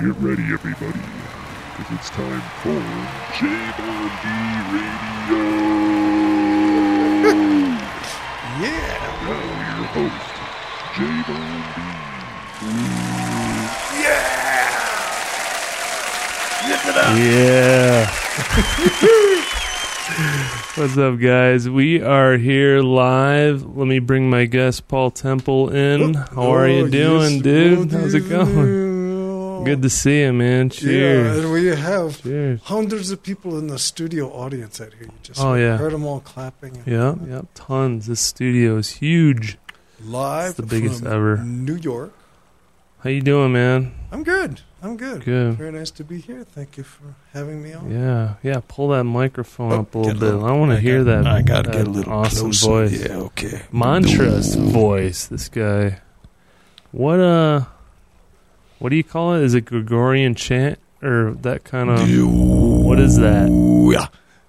Get 0.00 0.16
ready, 0.16 0.42
everybody, 0.52 0.98
because 1.76 1.92
it's 1.94 2.08
time 2.10 2.40
for 2.62 2.80
JVonD 3.36 4.24
Radio. 4.72 5.42
Yeah. 8.60 8.98
Now 9.24 9.42
your 9.78 9.86
host, 9.94 10.32
JVonD 10.96 11.76
Yeah. 17.16 18.10
What's 20.76 20.96
up, 20.98 21.18
guys? 21.18 21.68
We 21.68 22.00
are 22.02 22.36
here 22.36 22.80
live. 22.80 23.76
Let 23.76 23.86
me 23.86 23.98
bring 23.98 24.30
my 24.30 24.44
guest, 24.46 24.88
Paul 24.88 25.10
Temple, 25.10 25.68
in. 25.70 26.14
How 26.14 26.52
are 26.54 26.68
you 26.68 26.84
Oh, 26.86 26.88
doing, 26.88 27.32
yes, 27.34 27.42
dude? 27.42 27.92
How's 27.92 28.14
it 28.14 28.28
going? 28.28 28.89
Good 29.64 29.82
to 29.82 29.90
see 29.90 30.20
you, 30.22 30.32
man. 30.32 30.70
Cheers. 30.70 31.36
Yeah, 31.36 31.42
and 31.42 31.52
we 31.52 31.66
have 31.66 32.22
Cheers. 32.22 32.60
hundreds 32.64 33.10
of 33.10 33.22
people 33.22 33.58
in 33.58 33.66
the 33.68 33.78
studio 33.78 34.28
audience 34.30 34.80
out 34.80 34.92
here. 34.94 35.04
You 35.06 35.12
just 35.22 35.40
Oh, 35.40 35.54
yeah. 35.54 35.76
heard 35.76 35.92
them 35.92 36.04
all 36.04 36.20
clapping. 36.20 36.76
and 36.76 36.86
Yeah, 36.86 37.14
yeah, 37.28 37.42
tons. 37.54 38.06
This 38.06 38.20
studio 38.20 38.76
is 38.76 38.88
huge. 38.90 39.58
Live 40.02 40.50
It's 40.50 40.56
the 40.56 40.62
biggest 40.66 41.02
from 41.02 41.12
ever. 41.12 41.36
New 41.38 41.76
York. 41.76 42.12
How 43.04 43.10
you 43.10 43.20
doing, 43.22 43.52
man? 43.52 43.92
I'm 44.12 44.22
good. 44.22 44.60
I'm 44.82 44.96
good. 44.96 45.24
Good. 45.24 45.54
Very 45.56 45.72
nice 45.72 45.90
to 45.92 46.04
be 46.04 46.20
here. 46.20 46.42
Thank 46.44 46.76
you 46.78 46.84
for 46.84 47.14
having 47.34 47.62
me 47.62 47.72
on. 47.74 47.90
Yeah, 47.90 48.34
yeah. 48.42 48.60
Pull 48.66 48.88
that 48.90 49.04
microphone 49.04 49.72
Oh, 49.72 49.80
up 49.80 49.94
a 49.94 49.98
little 49.98 50.12
get 50.14 50.16
a 50.16 50.20
bit. 50.20 50.26
little- 50.34 50.46
I 50.46 50.52
want 50.52 50.72
to 50.72 50.80
hear 50.80 51.04
got- 51.04 51.24
that. 51.24 51.26
I 51.26 51.42
gotta 51.42 51.70
get 51.70 51.86
a 51.86 51.90
little 51.90 52.12
awesome 52.12 52.50
closer. 52.52 52.66
voice. 52.66 53.04
Yeah, 53.06 53.16
okay. 53.16 53.62
Mantra's 53.72 54.54
voice. 54.54 55.26
This 55.26 55.48
guy. 55.50 55.98
What 56.92 57.20
uh? 57.20 57.64
What 58.80 58.88
do 58.88 58.96
you 58.96 59.04
call 59.04 59.34
it? 59.34 59.42
Is 59.42 59.54
it 59.54 59.66
Gregorian 59.66 60.34
chant 60.34 60.78
or 61.02 61.32
that 61.42 61.64
kind 61.64 61.88
of? 61.90 62.00
What 62.00 62.98
is 62.98 63.16
that? 63.18 63.48
Yeah. 63.94 64.08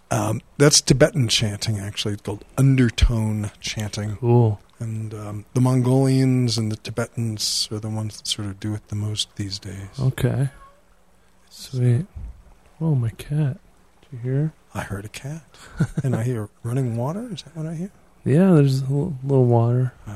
Um, 0.09 0.41
that's 0.57 0.81
Tibetan 0.81 1.27
chanting, 1.27 1.79
actually. 1.79 2.13
It's 2.15 2.23
called 2.23 2.43
undertone 2.57 3.51
chanting. 3.59 4.15
Cool. 4.17 4.59
And 4.79 5.13
um, 5.13 5.45
the 5.53 5.61
Mongolians 5.61 6.57
and 6.57 6.71
the 6.71 6.75
Tibetans 6.77 7.69
are 7.71 7.79
the 7.79 7.89
ones 7.89 8.17
that 8.17 8.27
sort 8.27 8.47
of 8.47 8.59
do 8.59 8.73
it 8.73 8.87
the 8.87 8.95
most 8.95 9.35
these 9.35 9.59
days. 9.59 9.87
Okay. 9.99 10.49
Sweet. 11.49 12.05
Oh, 12.79 12.95
my 12.95 13.09
cat. 13.11 13.57
Did 14.01 14.11
you 14.13 14.19
hear? 14.19 14.53
I 14.73 14.81
heard 14.81 15.05
a 15.05 15.09
cat. 15.09 15.43
and 16.03 16.15
I 16.15 16.23
hear 16.23 16.49
running 16.63 16.95
water. 16.97 17.29
Is 17.31 17.43
that 17.43 17.55
what 17.55 17.67
I 17.67 17.75
hear? 17.75 17.91
Yeah, 18.25 18.51
there's 18.53 18.79
a 18.81 18.85
little, 18.85 19.15
little 19.23 19.45
water. 19.45 19.93
Oh, 20.07 20.13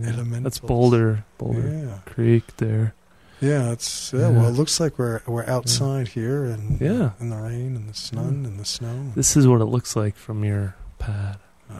Yeah. 0.00 0.08
elementals. 0.08 0.42
That's 0.44 0.58
Boulder, 0.58 1.24
Boulder 1.38 1.68
Yeah. 1.86 1.98
Creek 2.12 2.56
there. 2.58 2.94
Yeah, 3.40 3.70
it's 3.72 4.12
yeah, 4.12 4.20
Yeah. 4.20 4.28
well 4.30 4.48
it 4.48 4.52
looks 4.52 4.80
like 4.80 4.98
we're 4.98 5.20
we're 5.26 5.46
outside 5.46 6.08
here 6.08 6.44
and 6.44 6.80
Yeah. 6.80 7.10
in 7.20 7.30
the 7.30 7.36
rain 7.36 7.76
and 7.76 7.88
the 7.88 7.94
sun 7.94 8.44
and 8.44 8.58
the 8.58 8.64
snow. 8.64 9.12
This 9.14 9.36
is 9.36 9.46
what 9.46 9.60
it 9.60 9.66
looks 9.66 9.94
like 9.94 10.16
from 10.16 10.44
your 10.44 10.74
pad. 10.98 11.38
Ah. 11.70 11.74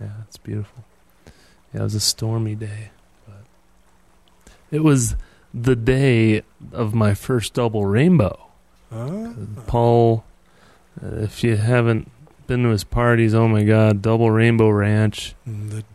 Yeah, 0.00 0.08
it's 0.26 0.36
beautiful. 0.38 0.84
Yeah, 1.72 1.80
it 1.80 1.84
was 1.84 1.94
a 1.94 2.00
stormy 2.00 2.54
day, 2.54 2.90
but 3.26 3.44
it 4.70 4.80
was 4.80 5.16
the 5.52 5.76
day 5.76 6.42
of 6.72 6.94
my 6.94 7.14
first 7.14 7.54
double 7.54 7.84
rainbow. 7.84 8.46
Ah. 8.92 9.32
Paul, 9.66 10.24
uh, 11.02 11.16
if 11.16 11.42
you 11.44 11.56
haven't 11.56 12.10
been 12.46 12.62
to 12.62 12.68
his 12.70 12.84
parties, 12.84 13.34
oh 13.34 13.48
my 13.48 13.62
God, 13.64 14.02
Double 14.02 14.30
Rainbow 14.30 14.68
Ranch 14.70 15.34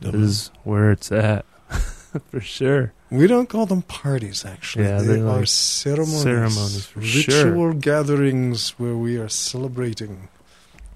double- 0.01 0.23
is 0.23 0.51
where 0.63 0.91
it's 0.91 1.11
at 1.11 1.45
for 2.31 2.41
sure. 2.41 2.91
We 3.11 3.27
don't 3.27 3.49
call 3.49 3.65
them 3.65 3.81
parties 3.83 4.45
actually. 4.45 4.85
Yeah, 4.85 5.01
they 5.01 5.19
are 5.19 5.37
like 5.39 5.47
ceremonies. 5.47 6.21
ceremonies 6.21 6.85
for 6.85 6.99
ritual 6.99 7.73
gatherings 7.73 8.71
where 8.79 8.95
we 8.95 9.17
are 9.17 9.29
celebrating 9.29 10.29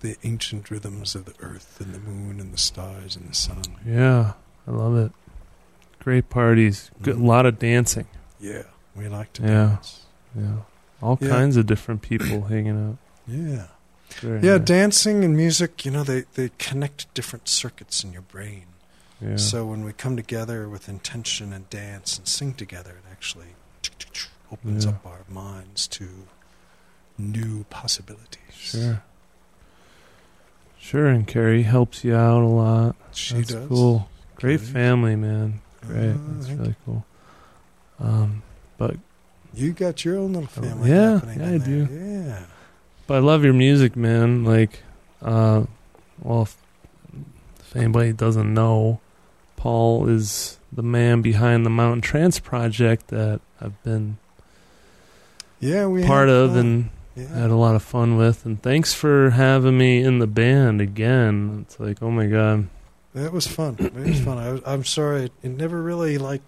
the 0.01 0.17
ancient 0.23 0.69
rhythms 0.69 1.15
of 1.15 1.25
the 1.25 1.33
earth 1.39 1.79
and 1.79 1.93
the 1.95 1.99
moon 1.99 2.39
and 2.39 2.53
the 2.53 2.57
stars 2.57 3.15
and 3.15 3.29
the 3.29 3.33
sun. 3.35 3.61
Yeah, 3.85 4.33
I 4.67 4.71
love 4.71 4.95
it. 4.97 5.11
Great 6.03 6.29
parties, 6.29 6.91
good, 7.01 7.15
a 7.15 7.19
lot 7.19 7.45
of 7.45 7.57
dancing. 7.59 8.07
Yeah, 8.39 8.63
we 8.95 9.07
like 9.07 9.31
to 9.33 9.41
Yeah. 9.43 9.47
dance. 9.47 10.01
Yeah, 10.37 10.55
all 11.01 11.17
Yeah. 11.21 11.29
kinds 11.29 11.55
of 11.57 11.65
different 11.65 12.01
people 12.01 12.41
hanging 12.49 12.89
out. 12.89 12.97
Yeah. 13.27 13.67
Very 14.19 14.41
Yeah, 14.41 14.57
nice. 14.57 14.67
dancing 14.67 15.23
and 15.23 15.35
music, 15.35 15.85
you 15.85 15.91
know, 15.91 16.03
they, 16.03 16.25
they 16.35 16.51
connect 16.59 17.11
different 17.13 17.47
circuits 17.47 18.03
in 18.03 18.11
your 18.13 18.21
brain. 18.23 18.65
Yeah. 19.23 19.35
So 19.37 19.65
when 19.65 19.83
we 19.85 19.93
come 19.93 20.15
together 20.15 20.67
with 20.69 20.89
intention 20.89 21.53
and 21.53 21.69
dance 21.69 22.17
and 22.17 22.27
sing 22.27 22.53
together, 22.53 22.91
it 22.91 23.11
actually 23.11 23.55
opens 24.51 24.85
Yeah. 24.85 24.91
up 24.91 25.05
our 25.05 25.23
minds 25.29 25.87
to 25.89 26.07
new 27.17 27.63
possibilities. 27.69 28.37
Sure. 28.51 29.01
Sure, 30.79 31.07
and 31.07 31.25
Carrie 31.27 31.63
helps 31.63 32.03
you 32.03 32.13
out 32.15 32.43
a 32.43 32.47
lot. 32.47 32.95
She 33.13 33.35
That's 33.35 33.53
does. 33.53 33.67
cool. 33.69 34.09
Great 34.35 34.59
Carrie. 34.59 34.71
family, 34.73 35.15
man. 35.15 35.61
Great. 35.87 36.11
Ah, 36.13 36.19
That's 36.37 36.49
really 36.51 36.75
cool. 36.85 37.05
Um, 37.99 38.43
but 38.77 38.97
You 39.53 39.71
got 39.71 40.03
your 40.03 40.17
own 40.17 40.33
little 40.33 40.47
family 40.49 40.91
Oh, 40.91 40.93
yeah, 40.93 41.21
yeah, 41.25 41.31
in 41.33 41.61
I 41.61 41.65
do. 41.65 41.87
Yeah. 41.91 42.43
but 43.07 43.15
I 43.15 43.19
love 43.19 43.43
your 43.43 43.53
music, 43.53 43.95
man. 43.95 44.43
Like, 44.43 44.79
uh, 45.21 45.63
well, 46.21 46.41
if, 46.43 46.57
if 47.59 47.75
anybody 47.75 48.11
doesn't 48.13 48.51
know, 48.53 48.99
Paul 49.63 50.09
is 50.09 50.59
the 50.73 50.83
man 50.83 51.21
behind 51.21 51.65
the 51.65 51.69
Mountain 51.69 52.01
Trance 52.01 52.37
project 52.37 53.07
that 53.07 53.39
I've 53.61 53.81
been 53.83 54.17
Yeah, 55.61 55.85
we 55.85 56.03
part 56.03 56.27
of 56.27 56.57
and 56.57 56.89
yeah. 57.15 57.29
had 57.29 57.49
a 57.49 57.55
lot 57.55 57.73
of 57.73 57.81
fun 57.81 58.17
with. 58.17 58.45
And 58.45 58.61
thanks 58.61 58.93
for 58.93 59.29
having 59.29 59.77
me 59.77 60.03
in 60.03 60.19
the 60.19 60.27
band 60.27 60.81
again. 60.81 61.59
It's 61.61 61.79
like, 61.79 62.03
oh 62.03 62.11
my 62.11 62.25
god, 62.25 62.67
That 63.13 63.31
was 63.31 63.47
fun. 63.47 63.77
It 63.79 63.93
was 63.93 64.19
fun. 64.19 64.37
I 64.37 64.73
I'm 64.73 64.83
sorry, 64.83 65.27
it, 65.27 65.31
it 65.41 65.51
never 65.51 65.81
really 65.81 66.17
like. 66.17 66.41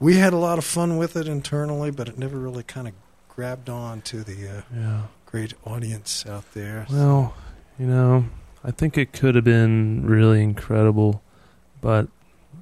We 0.00 0.16
had 0.16 0.32
a 0.32 0.38
lot 0.38 0.56
of 0.56 0.64
fun 0.64 0.96
with 0.96 1.16
it 1.16 1.28
internally, 1.28 1.90
but 1.90 2.08
it 2.08 2.16
never 2.16 2.38
really 2.38 2.62
kind 2.62 2.88
of 2.88 2.94
grabbed 3.28 3.68
on 3.68 4.00
to 4.00 4.24
the 4.24 4.48
uh, 4.48 4.62
yeah. 4.74 5.02
great 5.26 5.52
audience 5.66 6.24
out 6.24 6.50
there. 6.54 6.86
Well, 6.90 7.34
you 7.78 7.86
know, 7.86 8.24
I 8.64 8.70
think 8.70 8.96
it 8.96 9.12
could 9.12 9.34
have 9.34 9.44
been 9.44 10.06
really 10.06 10.42
incredible, 10.42 11.22
but 11.82 12.08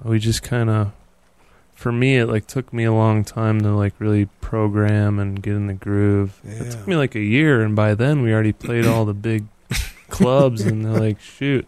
we 0.05 0.19
just 0.19 0.43
kind 0.43 0.69
of 0.71 0.93
for 1.75 1.91
me 1.93 2.19
it 2.19 2.27
like 2.27 2.47
took 2.47 2.73
me 2.73 2.85
a 2.85 2.93
long 2.93 3.25
time 3.25 3.61
to 3.63 3.71
like 3.75 3.95
really 3.99 4.27
program 4.41 5.19
and 5.19 5.43
get 5.43 5.55
in 5.55 5.67
the 5.67 5.75
groove. 5.75 6.41
It 6.45 6.71
took 6.73 6.87
me 6.87 6.97
like 6.97 7.15
a 7.15 7.21
year 7.21 7.63
and 7.63 7.75
by 7.75 7.95
then 7.95 8.23
we 8.23 8.33
already 8.33 8.53
played 8.53 8.87
all 8.87 9.05
the 9.05 9.15
big 9.15 9.47
clubs 10.09 10.61
and 10.63 10.85
they're 10.85 11.01
like, 11.01 11.21
"Shoot." 11.21 11.67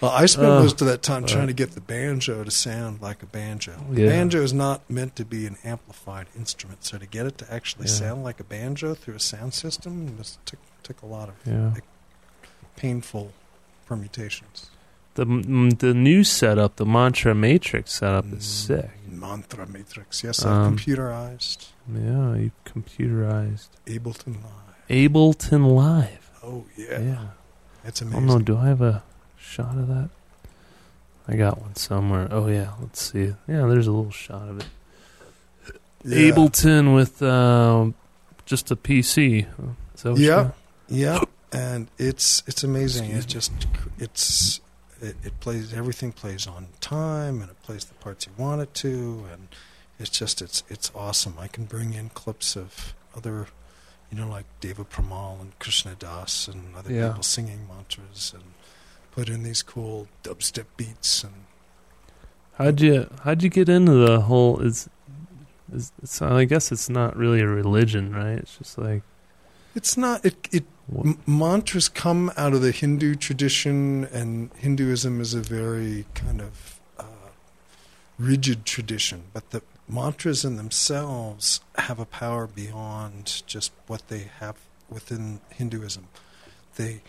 Well, 0.00 0.10
I 0.10 0.26
spent 0.26 0.48
Uh, 0.48 0.60
most 0.60 0.80
of 0.80 0.88
that 0.88 1.00
time 1.02 1.22
but- 1.22 1.30
trying 1.30 1.46
to 1.46 1.52
get 1.52 1.72
the 1.72 1.80
banjo 1.80 2.42
to 2.42 2.50
sound 2.50 3.00
like 3.00 3.22
a 3.22 3.26
banjo. 3.26 3.84
Yeah. 3.92 4.08
Banjo 4.08 4.42
is 4.42 4.52
not 4.52 4.88
meant 4.90 5.14
to 5.14 5.24
be 5.24 5.46
an 5.46 5.56
amplified 5.62 6.26
instrument, 6.36 6.82
so 6.84 6.98
to 6.98 7.06
get 7.06 7.24
it 7.24 7.38
to 7.38 7.52
actually 7.54 7.86
Yeah. 7.86 7.92
sound 7.92 8.24
like 8.24 8.40
a 8.40 8.44
banjo 8.44 8.94
through 8.94 9.14
a 9.14 9.20
sound 9.20 9.54
system 9.54 10.16
just 10.18 10.44
took 10.44 10.58
took 10.82 11.00
a 11.02 11.06
lot 11.06 11.28
of 11.28 11.34
Yeah. 11.46 11.74
painful 12.74 13.30
permutations. 13.86 14.70
The 15.14 15.26
mm, 15.26 15.78
the 15.78 15.92
new 15.94 16.24
setup, 16.24 16.76
the 16.76 16.86
Mantra 16.86 17.34
Matrix 17.34 17.92
setup 17.92 18.32
is 18.32 18.44
sick. 18.44 18.90
Mantra 19.08 19.66
Matrix, 19.68 20.24
yes, 20.24 20.44
Um, 20.44 20.76
computerized, 20.76 21.66
Yeah, 21.92 22.34
you 22.34 22.50
computerized 22.64 23.68
Ableton 23.86 24.36
Live. 24.42 24.88
Ableton 24.88 25.74
Live. 25.74 26.30
Oh 26.42 26.64
yeah, 26.76 26.98
Yeah. 27.00 27.18
Oh 27.84 27.88
amazing. 28.02 28.26
no, 28.26 28.38
do 28.38 28.56
I 28.56 28.66
have 28.66 28.80
a 28.80 29.02
shot 29.38 29.76
of 29.76 29.88
that? 29.88 30.08
I 31.28 31.36
got 31.36 31.60
one 31.60 31.76
somewhere. 31.76 32.26
Oh 32.30 32.48
yeah, 32.48 32.72
let's 32.80 33.00
see. 33.12 33.34
Yeah, 33.46 33.66
there's 33.66 33.86
a 33.86 33.92
little 33.92 34.10
shot 34.10 34.48
of 34.48 34.58
it. 34.60 34.66
Yeah. 36.04 36.30
Ableton 36.32 36.94
with 36.96 37.22
uh, 37.22 37.90
just 38.44 38.70
a 38.72 38.76
PC. 38.76 39.46
Is 39.94 40.02
that 40.02 40.10
what 40.12 40.18
you 40.20 40.26
Yeah, 40.26 40.50
yeah, 40.88 41.20
and 41.52 41.88
it's 41.98 42.42
it's 42.48 42.64
amazing. 42.64 43.04
Excuse 43.12 43.24
It's 43.24 43.32
just 43.32 43.52
it's 43.98 44.60
it, 45.02 45.16
it 45.24 45.40
plays 45.40 45.74
everything 45.74 46.12
plays 46.12 46.46
on 46.46 46.68
time, 46.80 47.40
and 47.42 47.50
it 47.50 47.60
plays 47.62 47.84
the 47.84 47.94
parts 47.94 48.26
you 48.26 48.32
want 48.36 48.60
it 48.62 48.72
to, 48.74 49.26
and 49.32 49.48
it's 49.98 50.10
just 50.10 50.40
it's 50.40 50.62
it's 50.68 50.90
awesome. 50.94 51.34
I 51.38 51.48
can 51.48 51.64
bring 51.64 51.92
in 51.92 52.08
clips 52.10 52.56
of 52.56 52.94
other, 53.16 53.46
you 54.10 54.18
know, 54.18 54.28
like 54.28 54.46
Deva 54.60 54.84
Premal 54.84 55.40
and 55.40 55.58
Krishna 55.58 55.94
Das 55.98 56.48
and 56.48 56.74
other 56.76 56.92
Yeah. 56.92 57.08
people 57.08 57.22
singing 57.22 57.66
mantras, 57.68 58.32
and 58.34 58.44
put 59.10 59.28
in 59.28 59.42
these 59.42 59.62
cool 59.62 60.08
dubstep 60.22 60.66
beats 60.76 61.22
and 61.24 61.32
How'd 62.58 62.80
you 62.80 63.08
How'd 63.24 63.42
you 63.42 63.48
get 63.48 63.68
into 63.68 63.92
the 63.92 64.20
whole? 64.22 64.60
Is 64.60 64.88
is 65.74 65.90
it's, 66.02 66.20
I 66.20 66.44
guess 66.44 66.70
it's 66.70 66.88
not 66.90 67.16
really 67.16 67.40
a 67.40 67.46
religion, 67.46 68.14
right? 68.14 68.38
It's 68.38 68.58
just 68.58 68.76
like 68.78 69.02
It's 69.74 69.96
not. 69.96 70.24
It 70.24 70.36
it 70.52 70.64
m- 70.90 71.18
mantras 71.26 71.88
come 71.88 72.32
out 72.36 72.52
of 72.54 72.62
the 72.62 72.72
Hindu 72.72 73.14
tradition, 73.14 74.04
and 74.12 74.50
Hinduism 74.56 75.20
is 75.20 75.34
a 75.34 75.40
very 75.40 76.06
kind 76.14 76.40
of 76.40 76.80
uh, 76.98 77.04
rigid 78.18 78.64
tradition. 78.64 79.24
But 79.32 79.50
the 79.50 79.62
mantras 79.88 80.44
in 80.44 80.56
themselves 80.56 81.60
have 81.76 81.98
a 81.98 82.06
power 82.06 82.46
beyond 82.46 83.42
just 83.46 83.72
what 83.86 84.08
they 84.08 84.30
have 84.40 84.56
within 84.88 85.40
Hinduism. 85.50 86.08
They 86.76 87.02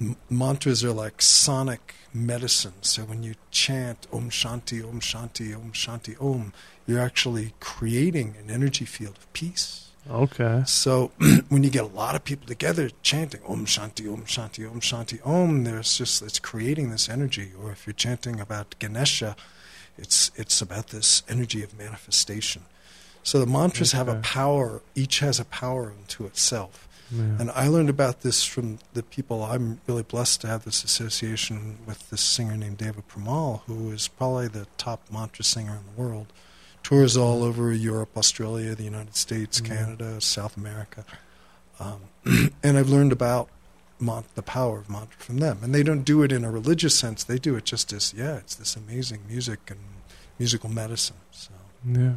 m- 0.00 0.16
mantras 0.28 0.84
are 0.84 0.92
like 0.92 1.22
sonic 1.22 1.94
medicine. 2.12 2.74
So 2.82 3.02
when 3.02 3.22
you 3.22 3.34
chant 3.50 4.06
Om 4.12 4.30
Shanti, 4.30 4.82
Om 4.82 5.00
Shanti, 5.00 5.54
Om 5.54 5.72
Shanti, 5.72 6.20
Om, 6.20 6.52
you're 6.86 7.00
actually 7.00 7.54
creating 7.60 8.36
an 8.38 8.50
energy 8.50 8.84
field 8.84 9.16
of 9.16 9.32
peace. 9.32 9.89
Okay. 10.08 10.62
So 10.66 11.12
when 11.48 11.62
you 11.62 11.70
get 11.70 11.84
a 11.84 11.88
lot 11.88 12.14
of 12.14 12.24
people 12.24 12.46
together 12.46 12.90
chanting 13.02 13.40
Om 13.46 13.66
Shanti, 13.66 14.12
Om 14.12 14.24
Shanti, 14.24 14.70
Om 14.70 14.80
Shanti, 14.80 15.24
Om, 15.26 15.64
there's 15.64 15.98
just 15.98 16.22
it's 16.22 16.38
creating 16.38 16.90
this 16.90 17.08
energy. 17.08 17.52
Or 17.60 17.70
if 17.70 17.86
you're 17.86 17.94
chanting 17.94 18.40
about 18.40 18.74
Ganesha, 18.78 19.36
it's 19.98 20.30
it's 20.36 20.60
about 20.62 20.88
this 20.88 21.22
energy 21.28 21.62
of 21.62 21.76
manifestation. 21.76 22.62
So 23.22 23.38
the 23.38 23.46
mantras 23.46 23.92
have 23.92 24.08
a 24.08 24.16
power. 24.20 24.80
Each 24.94 25.18
has 25.18 25.38
a 25.38 25.44
power 25.44 25.92
unto 25.96 26.24
itself. 26.24 26.88
Yeah. 27.10 27.22
And 27.38 27.50
I 27.50 27.68
learned 27.68 27.90
about 27.90 28.22
this 28.22 28.44
from 28.44 28.78
the 28.94 29.02
people. 29.02 29.42
I'm 29.42 29.80
really 29.86 30.04
blessed 30.04 30.40
to 30.42 30.46
have 30.46 30.64
this 30.64 30.84
association 30.84 31.78
with 31.84 32.08
this 32.10 32.20
singer 32.20 32.56
named 32.56 32.78
Deva 32.78 33.02
Premal, 33.02 33.62
who 33.66 33.90
is 33.90 34.08
probably 34.08 34.48
the 34.48 34.66
top 34.78 35.02
mantra 35.12 35.44
singer 35.44 35.72
in 35.72 35.94
the 35.94 36.00
world. 36.00 36.32
Tours 36.82 37.16
all 37.16 37.42
over 37.44 37.72
Europe, 37.72 38.16
Australia, 38.16 38.74
the 38.74 38.82
United 38.84 39.14
States, 39.16 39.60
Mhm. 39.60 39.66
Canada, 39.66 40.20
South 40.20 40.56
America. 40.56 41.04
Um, 41.78 42.00
and 42.62 42.76
I've 42.78 42.88
learned 42.88 43.12
about 43.12 43.48
mon- 43.98 44.24
the 44.34 44.42
power 44.42 44.78
of 44.78 44.88
mantra 44.90 45.18
from 45.20 45.38
them. 45.38 45.58
And 45.62 45.74
they 45.74 45.82
don't 45.82 46.02
do 46.02 46.22
it 46.22 46.32
in 46.32 46.44
a 46.44 46.50
religious 46.50 46.94
sense. 46.98 47.22
They 47.24 47.38
do 47.38 47.54
it 47.56 47.64
just 47.64 47.92
as, 47.92 48.12
yeah, 48.16 48.36
it's 48.36 48.54
this 48.54 48.76
amazing 48.76 49.20
music 49.28 49.60
and 49.70 49.78
musical 50.38 50.68
medicine. 50.70 51.16
So 51.30 51.50
yeah. 51.86 52.12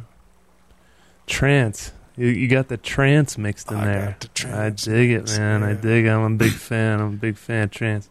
Trance. 1.26 1.92
You, 2.16 2.28
you 2.28 2.48
got 2.48 2.68
the 2.68 2.76
trance 2.76 3.36
mixed 3.36 3.70
in 3.70 3.78
I 3.78 3.84
there. 3.84 4.16
the 4.20 4.28
trance 4.28 4.86
I 4.86 4.90
dig 4.92 5.10
it, 5.10 5.18
mixed, 5.22 5.38
man. 5.38 5.62
I 5.62 5.72
dig. 5.74 6.06
it. 6.06 6.08
I'm 6.10 6.34
a 6.34 6.36
big 6.36 6.52
fan. 6.52 7.00
I'm 7.00 7.14
a 7.14 7.16
big 7.16 7.36
fan 7.36 7.64
of 7.64 7.70
trance. 7.70 8.08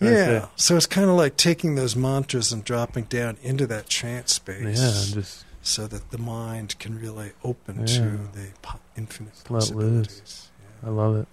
I 0.00 0.06
Yeah, 0.06 0.46
so 0.56 0.76
it's 0.76 0.86
kind 0.86 1.08
of 1.08 1.16
like 1.16 1.36
taking 1.36 1.76
those 1.76 1.94
mantras 1.94 2.52
and 2.52 2.64
dropping 2.64 3.04
down 3.04 3.36
into 3.42 3.66
that 3.68 3.88
trance 3.88 4.32
space, 4.34 4.78
Yeah. 4.80 5.14
Just 5.22 5.44
so 5.64 5.86
that 5.88 6.10
the 6.10 6.18
mind 6.18 6.78
can 6.78 7.00
really 7.00 7.32
open 7.42 7.80
Yeah. 7.80 7.86
to 7.86 8.02
the 8.32 8.48
po- 8.62 8.78
infinite 8.96 9.32
let 9.48 9.50
loose. 9.50 9.70
possibilities. 9.70 10.48
I 10.86 10.90
love 10.90 11.16
it. 11.16 11.26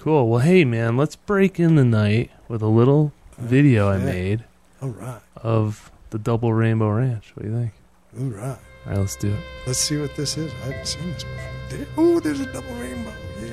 Cool. 0.00 0.28
Well, 0.28 0.40
hey, 0.40 0.64
man. 0.64 0.96
Let's 0.96 1.14
break 1.14 1.60
in 1.60 1.76
the 1.76 1.84
night 1.84 2.30
with 2.48 2.62
a 2.62 2.66
little 2.66 3.12
video 3.38 3.88
I 3.88 3.98
made 3.98 4.44
All 4.80 4.88
right, 4.88 5.20
of 5.36 5.92
the 6.10 6.18
Double 6.18 6.52
Rainbow 6.52 6.90
Ranch. 6.90 7.30
What 7.36 7.44
do 7.44 7.50
you 7.50 7.56
think? 7.56 7.72
all 8.18 8.24
right. 8.40 8.58
All 8.84 8.90
right, 8.92 8.98
let's 8.98 9.14
do 9.16 9.32
it. 9.32 9.40
Let's 9.66 9.78
see 9.78 10.00
what 10.00 10.16
this 10.16 10.36
is. 10.36 10.50
I 10.52 10.56
haven't 10.72 10.86
seen 10.88 11.12
this 11.12 11.22
before. 11.22 11.38
There, 11.68 11.86
oh, 11.96 12.18
there's 12.20 12.40
a 12.40 12.46
double 12.52 12.74
rainbow. 12.74 13.12
Yeah. 13.40 13.50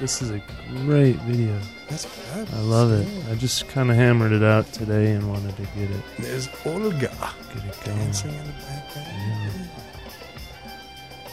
This 0.00 0.22
is 0.22 0.30
a 0.30 0.40
great 0.84 1.16
video. 1.22 1.58
That's 1.88 2.04
fabulous. 2.06 2.54
I 2.54 2.60
love 2.60 2.92
it. 2.92 3.06
I 3.30 3.34
just 3.34 3.68
kind 3.68 3.90
of 3.90 3.96
hammered 3.96 4.32
it 4.32 4.42
out 4.42 4.72
today 4.72 5.12
and 5.12 5.28
wanted 5.28 5.54
to 5.56 5.62
get 5.62 5.90
it 5.90 6.02
There's 6.18 6.48
Olga 6.64 6.90
get 6.92 7.10
it 7.12 7.84
going. 7.84 7.98
dancing 7.98 8.30
in 8.30 8.44
the 8.46 8.52
background. 8.52 9.06
Yeah. 9.06 9.66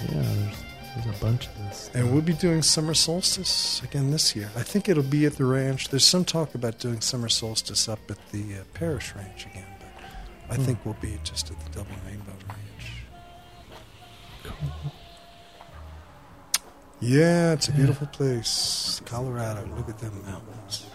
Yeah, 0.01 0.21
there's 0.21 0.55
there's 1.05 1.17
a 1.17 1.23
bunch 1.23 1.47
of 1.47 1.57
this. 1.59 1.91
And 1.93 2.11
we'll 2.11 2.21
be 2.23 2.33
doing 2.33 2.61
summer 2.61 2.93
solstice 2.93 3.81
again 3.83 4.11
this 4.11 4.35
year. 4.35 4.49
I 4.55 4.63
think 4.63 4.89
it'll 4.89 5.03
be 5.03 5.25
at 5.25 5.37
the 5.37 5.45
ranch. 5.45 5.89
There's 5.89 6.05
some 6.05 6.25
talk 6.25 6.55
about 6.55 6.79
doing 6.79 7.01
summer 7.01 7.29
solstice 7.29 7.87
up 7.87 7.99
at 8.09 8.17
the 8.31 8.55
uh, 8.55 8.63
parish 8.73 9.13
ranch 9.15 9.45
again, 9.45 9.65
but 9.79 10.53
I 10.53 10.55
Hmm. 10.57 10.63
think 10.63 10.79
we'll 10.85 10.95
be 11.01 11.17
just 11.23 11.51
at 11.51 11.59
the 11.59 11.69
Double 11.69 11.95
Yeah, 17.07 17.53
it's 17.53 17.69
a 17.69 17.71
beautiful 17.71 18.05
place. 18.07 19.01
Colorado. 19.05 19.65
Look 19.77 19.87
at 19.87 19.97
them 19.97 20.11
mountains. 20.25 20.87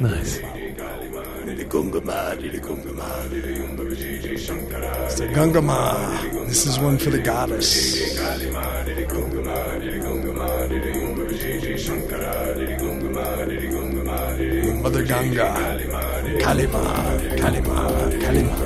Nice. 0.00 0.51
It's 1.74 1.80
the 5.18 5.26
Ganga 5.34 5.62
Ma. 5.62 6.20
This 6.44 6.66
is 6.66 6.78
one 6.78 6.98
for 6.98 7.08
the 7.08 7.18
goddess. 7.18 7.98
Mother 14.82 15.02
Ganga. 15.02 15.54
Kalima. 16.42 16.82
Kalima. 17.40 17.88
Kalima. 18.20 18.56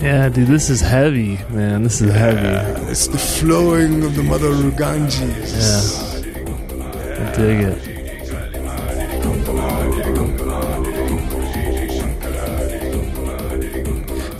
Yeah, 0.00 0.30
dude, 0.30 0.46
this 0.46 0.70
is 0.70 0.80
heavy, 0.80 1.36
man. 1.50 1.82
This 1.82 2.00
is 2.00 2.14
heavy. 2.14 2.90
It's 2.90 3.08
the 3.08 3.18
flowing 3.18 4.02
of 4.02 4.14
the 4.14 4.22
Mother 4.22 4.48
Ruganjis. 4.48 5.52
Yeah. 5.58 7.28
I 7.28 7.32
dig 7.36 7.60
it. 7.60 7.87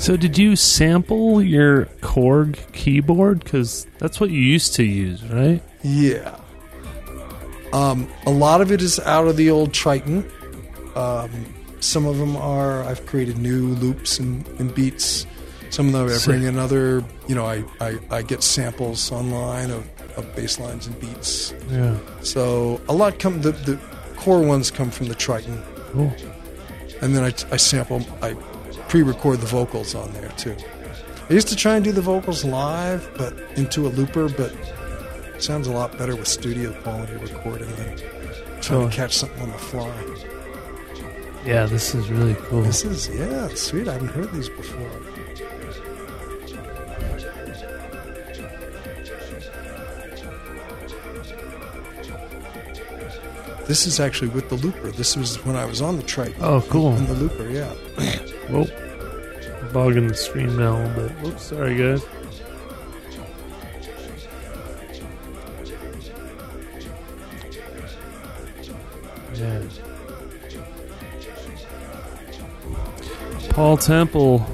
So, 0.08 0.16
did 0.16 0.38
you 0.38 0.56
sample 0.56 1.42
your 1.42 1.84
Korg 2.00 2.72
keyboard? 2.72 3.44
Because 3.44 3.86
that's 3.98 4.18
what 4.18 4.30
you 4.30 4.40
used 4.40 4.72
to 4.76 4.82
use, 4.82 5.22
right? 5.24 5.62
Yeah. 5.82 6.34
Um, 7.74 8.08
a 8.24 8.30
lot 8.30 8.62
of 8.62 8.72
it 8.72 8.80
is 8.80 8.98
out 9.00 9.28
of 9.28 9.36
the 9.36 9.50
old 9.50 9.74
Triton. 9.74 10.26
Um, 10.94 11.30
some 11.80 12.06
of 12.06 12.16
them 12.16 12.38
are 12.38 12.84
I've 12.84 13.04
created 13.04 13.36
new 13.36 13.66
loops 13.66 14.18
and, 14.18 14.48
and 14.58 14.74
beats. 14.74 15.26
Some 15.68 15.88
of 15.88 15.92
them 15.92 16.08
I 16.08 16.24
bring 16.24 16.44
in 16.44 16.58
other. 16.58 17.04
You 17.26 17.34
know, 17.34 17.44
I, 17.44 17.62
I, 17.78 17.98
I 18.10 18.22
get 18.22 18.42
samples 18.42 19.12
online 19.12 19.70
of, 19.70 19.86
of 20.16 20.34
bass 20.34 20.58
lines 20.58 20.86
and 20.86 20.98
beats. 20.98 21.52
Yeah. 21.68 21.98
So 22.22 22.80
a 22.88 22.94
lot 22.94 23.18
come 23.18 23.42
the, 23.42 23.52
the 23.52 23.78
core 24.16 24.40
ones 24.40 24.70
come 24.70 24.90
from 24.90 25.08
the 25.08 25.14
Triton, 25.14 25.62
Cool. 25.92 26.10
and 27.02 27.14
then 27.14 27.24
I, 27.24 27.34
I 27.52 27.58
sample 27.58 28.00
I 28.22 28.34
pre-record 28.88 29.40
the 29.40 29.46
vocals 29.46 29.94
on 29.94 30.12
there 30.12 30.30
too. 30.30 30.56
I 31.28 31.34
used 31.34 31.48
to 31.48 31.56
try 31.56 31.76
and 31.76 31.84
do 31.84 31.92
the 31.92 32.00
vocals 32.00 32.44
live, 32.44 33.10
but 33.16 33.34
into 33.56 33.86
a 33.86 33.90
looper, 33.90 34.28
but 34.28 34.52
it 35.34 35.42
sounds 35.42 35.66
a 35.66 35.72
lot 35.72 35.96
better 35.98 36.16
with 36.16 36.26
studio 36.26 36.72
quality 36.82 37.14
recording 37.16 37.68
than 37.76 37.96
trying 37.96 38.60
Totally. 38.60 38.90
to 38.90 38.96
catch 38.96 39.16
something 39.16 39.42
on 39.42 39.50
the 39.50 39.58
fly. 39.58 39.92
Yeah, 41.44 41.66
this 41.66 41.94
is 41.94 42.10
really 42.10 42.34
cool. 42.34 42.62
This 42.62 42.84
is 42.84 43.08
yeah, 43.08 43.48
sweet. 43.48 43.88
I 43.88 43.92
haven't 43.94 44.08
heard 44.08 44.32
these 44.32 44.48
before. 44.48 44.90
This 53.68 53.86
is 53.86 54.00
actually 54.00 54.28
with 54.30 54.48
the 54.48 54.54
looper. 54.56 54.90
This 54.90 55.14
was 55.14 55.44
when 55.44 55.54
I 55.54 55.66
was 55.66 55.82
on 55.82 55.98
the 55.98 56.02
trike. 56.02 56.34
Oh, 56.40 56.62
cool. 56.70 56.96
In 56.96 57.06
the 57.06 57.12
looper, 57.12 57.48
yeah. 57.50 57.68
Whoa. 58.48 58.66
Bogging 59.74 60.08
the 60.08 60.14
screen 60.14 60.56
now 60.56 60.76
a 60.76 60.80
little 60.86 61.08
bit. 61.08 61.18
Whoops, 61.20 61.42
sorry, 61.42 61.76
guys. 61.76 62.02
Yeah. 69.34 69.62
Paul 73.50 73.76
Temple. 73.76 74.46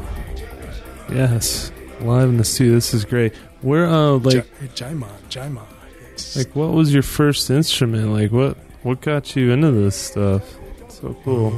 Yes. 1.11 1.71
Live 2.01 2.29
in 2.31 2.37
the 2.37 2.45
studio. 2.45 2.75
This 2.75 2.93
is 2.93 3.05
great. 3.05 3.33
Where, 3.63 3.87
uh, 3.87 4.19
like, 4.19 4.45
J- 4.75 4.85
Jaima, 4.87 5.09
Jaima. 5.31 5.63
Yes. 6.11 6.37
like, 6.37 6.55
what 6.57 6.73
was 6.73 6.93
your 6.93 7.03
first 7.03 7.49
instrument? 7.51 8.09
Like, 8.11 8.33
what, 8.33 8.57
what 8.85 9.01
got 9.01 9.35
you 9.35 9.51
into 9.51 9.71
this 9.73 9.97
stuff? 9.97 10.57
So 10.89 11.15
cool. 11.25 11.51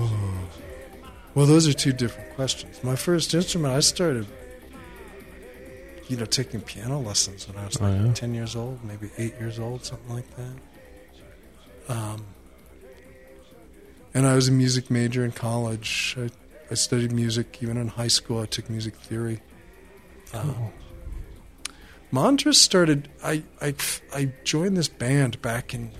Well, 1.34 1.44
those 1.46 1.68
are 1.68 1.74
two 1.74 1.92
different 1.92 2.34
questions. 2.34 2.82
My 2.82 2.96
first 2.96 3.34
instrument, 3.34 3.74
I 3.74 3.80
started, 3.80 4.26
you 6.08 6.16
know, 6.16 6.24
taking 6.24 6.62
piano 6.62 6.98
lessons 6.98 7.46
when 7.46 7.58
I 7.58 7.66
was 7.66 7.76
Oh, 7.80 7.84
like 7.84 8.06
yeah? 8.06 8.12
10 8.14 8.32
years 8.34 8.56
old, 8.56 8.82
maybe 8.84 9.10
8 9.18 9.34
years 9.38 9.58
old, 9.58 9.84
something 9.84 10.14
like 10.14 10.24
that. 10.36 11.92
Um, 11.94 12.24
and 14.14 14.26
I 14.26 14.34
was 14.34 14.48
a 14.48 14.52
music 14.52 14.90
major 14.90 15.24
in 15.24 15.32
college. 15.32 16.16
I, 16.18 16.30
I 16.70 16.74
studied 16.74 17.12
music. 17.12 17.58
Even 17.62 17.76
in 17.76 17.88
high 17.88 18.08
school, 18.08 18.40
I 18.40 18.46
took 18.46 18.70
music 18.70 18.94
theory. 18.96 19.40
Um, 20.32 20.54
Cool. 20.54 20.72
Mantra 22.12 22.54
started. 22.54 23.08
I, 23.22 23.42
I 23.60 23.74
I 24.14 24.32
joined 24.44 24.76
this 24.76 24.88
band 24.88 25.42
back 25.42 25.74
in 25.74 25.90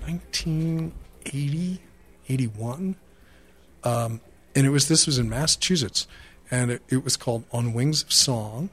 1980, 1.33 1.81
81, 2.29 2.95
um, 3.83 4.21
and 4.55 4.65
it 4.65 4.69
was 4.69 4.87
this 4.87 5.05
was 5.05 5.17
in 5.17 5.29
Massachusetts, 5.29 6.07
and 6.49 6.71
it, 6.71 6.81
it 6.89 7.03
was 7.03 7.15
called 7.15 7.43
On 7.51 7.73
Wings 7.73 8.03
of 8.03 8.11
Song. 8.11 8.69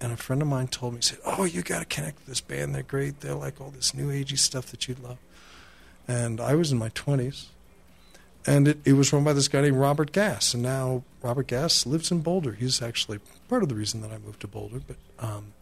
And 0.00 0.12
a 0.12 0.16
friend 0.16 0.40
of 0.40 0.46
mine 0.46 0.68
told 0.68 0.94
me, 0.94 0.98
he 0.98 1.02
said, 1.02 1.18
"Oh, 1.24 1.44
you 1.44 1.62
got 1.62 1.80
to 1.80 1.84
connect 1.84 2.18
with 2.18 2.26
this 2.26 2.40
band. 2.40 2.74
They're 2.74 2.82
great. 2.82 3.20
They're 3.20 3.34
like 3.34 3.60
all 3.60 3.70
this 3.70 3.94
new 3.94 4.08
agey 4.08 4.38
stuff 4.38 4.66
that 4.66 4.86
you'd 4.86 5.00
love." 5.00 5.18
And 6.06 6.40
I 6.40 6.54
was 6.54 6.72
in 6.72 6.78
my 6.78 6.88
20s, 6.90 7.46
and 8.46 8.68
it, 8.68 8.78
it 8.84 8.92
was 8.94 9.12
run 9.12 9.24
by 9.24 9.32
this 9.32 9.48
guy 9.48 9.62
named 9.62 9.76
Robert 9.76 10.12
Gass. 10.12 10.54
And 10.54 10.62
now 10.62 11.02
Robert 11.22 11.48
Gass 11.48 11.84
lives 11.84 12.10
in 12.10 12.20
Boulder. 12.20 12.52
He's 12.52 12.80
actually 12.80 13.18
part 13.48 13.62
of 13.62 13.68
the 13.68 13.74
reason 13.74 14.00
that 14.02 14.12
I 14.12 14.18
moved 14.18 14.40
to 14.40 14.48
Boulder, 14.48 14.80
but. 14.86 14.96
Um, 15.18 15.52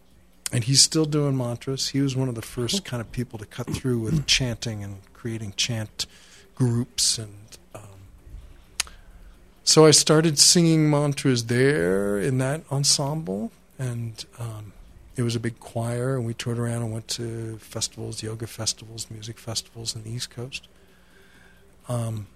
and 0.52 0.62
he's 0.62 0.80
still 0.80 1.06
doing 1.06 1.36
mantras. 1.36 1.88
He 1.88 2.00
was 2.00 2.14
one 2.14 2.28
of 2.28 2.36
the 2.36 2.42
first 2.42 2.84
kind 2.84 3.00
of 3.00 3.10
people 3.10 3.38
to 3.38 3.46
cut 3.46 3.68
through 3.68 3.98
with 3.98 4.26
chanting 4.28 4.84
and 4.84 4.98
creating 5.12 5.54
chant 5.56 6.06
groups, 6.56 7.18
and 7.18 7.32
um, 7.74 7.82
so 9.62 9.86
I 9.86 9.92
started 9.92 10.38
singing 10.38 10.90
mantras 10.90 11.44
there 11.46 12.18
in 12.18 12.38
that 12.38 12.62
ensemble, 12.72 13.52
and 13.78 14.24
um, 14.40 14.72
it 15.16 15.22
was 15.22 15.36
a 15.36 15.40
big 15.40 15.60
choir, 15.60 16.16
and 16.16 16.26
we 16.26 16.34
toured 16.34 16.58
around 16.58 16.82
and 16.82 16.92
went 16.92 17.08
to 17.08 17.58
festivals, 17.58 18.22
yoga 18.22 18.46
festivals, 18.46 19.08
music 19.10 19.38
festivals 19.38 19.94
in 19.94 20.02
the 20.02 20.10
East 20.10 20.30
Coast. 20.30 20.66
Um, 21.88 22.26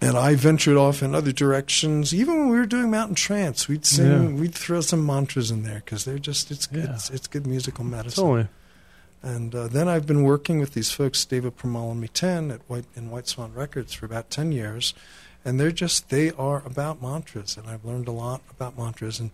and 0.00 0.16
I 0.16 0.34
ventured 0.36 0.76
off 0.76 1.02
in 1.02 1.14
other 1.14 1.32
directions. 1.32 2.14
Even 2.14 2.38
when 2.38 2.48
we 2.50 2.58
were 2.58 2.66
doing 2.66 2.90
mountain 2.90 3.16
trance, 3.16 3.66
we'd 3.68 3.84
sing, 3.84 4.06
Yeah. 4.36 4.40
we'd 4.40 4.54
throw 4.54 4.80
some 4.80 5.04
mantras 5.04 5.50
in 5.50 5.62
there 5.64 5.82
because 5.84 6.04
they're 6.04 6.18
just 6.20 6.50
it's 6.52 6.66
good, 6.66 6.84
Yeah. 6.84 6.94
it's, 6.94 7.10
it's 7.10 7.26
good 7.26 7.46
musical 7.46 7.84
medicine. 7.84 8.22
Totally. 8.24 8.48
And 9.22 9.54
uh, 9.54 9.68
then 9.68 9.88
I've 9.88 10.06
been 10.06 10.22
working 10.22 10.60
with 10.60 10.74
these 10.74 10.92
folks, 10.92 11.24
Deva 11.24 11.50
Premal 11.50 11.90
and 11.92 12.00
Miten 12.00 12.52
at 12.52 12.60
White 12.68 12.84
in 12.94 13.10
White 13.10 13.26
Swan 13.26 13.52
Records 13.52 13.92
for 13.92 14.06
about 14.06 14.30
ten 14.30 14.52
years, 14.52 14.94
and 15.44 15.58
they're 15.58 15.72
just 15.72 16.08
they 16.08 16.30
are 16.32 16.62
about 16.64 17.02
mantras, 17.02 17.56
and 17.56 17.68
I've 17.68 17.84
learned 17.84 18.08
a 18.08 18.12
lot 18.12 18.42
about 18.50 18.78
mantras 18.78 19.20
and. 19.20 19.30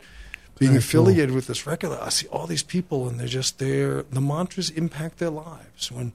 Being 0.56 0.70
Very 0.70 0.82
cool. 0.82 1.00
affiliated 1.00 1.34
with 1.34 1.48
this 1.48 1.66
record, 1.66 1.98
I 2.00 2.10
see 2.10 2.28
all 2.28 2.46
these 2.46 2.62
people, 2.62 3.08
and 3.08 3.18
they're 3.18 3.26
just 3.26 3.58
there. 3.58 4.04
The 4.04 4.20
mantras 4.20 4.70
impact 4.70 5.18
their 5.18 5.30
lives. 5.30 5.90
When 5.90 6.12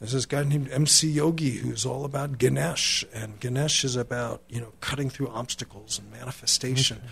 there's 0.00 0.12
this 0.12 0.26
guy 0.26 0.42
named 0.44 0.70
MC 0.72 1.08
Yogi 1.08 1.58
who's 1.58 1.84
all 1.84 2.06
about 2.06 2.38
Ganesh, 2.38 3.04
and 3.12 3.38
Ganesh 3.38 3.84
is 3.84 3.96
about 3.96 4.40
you 4.48 4.60
know 4.60 4.72
cutting 4.80 5.10
through 5.10 5.28
obstacles 5.28 5.98
and 5.98 6.10
manifestation. 6.10 7.02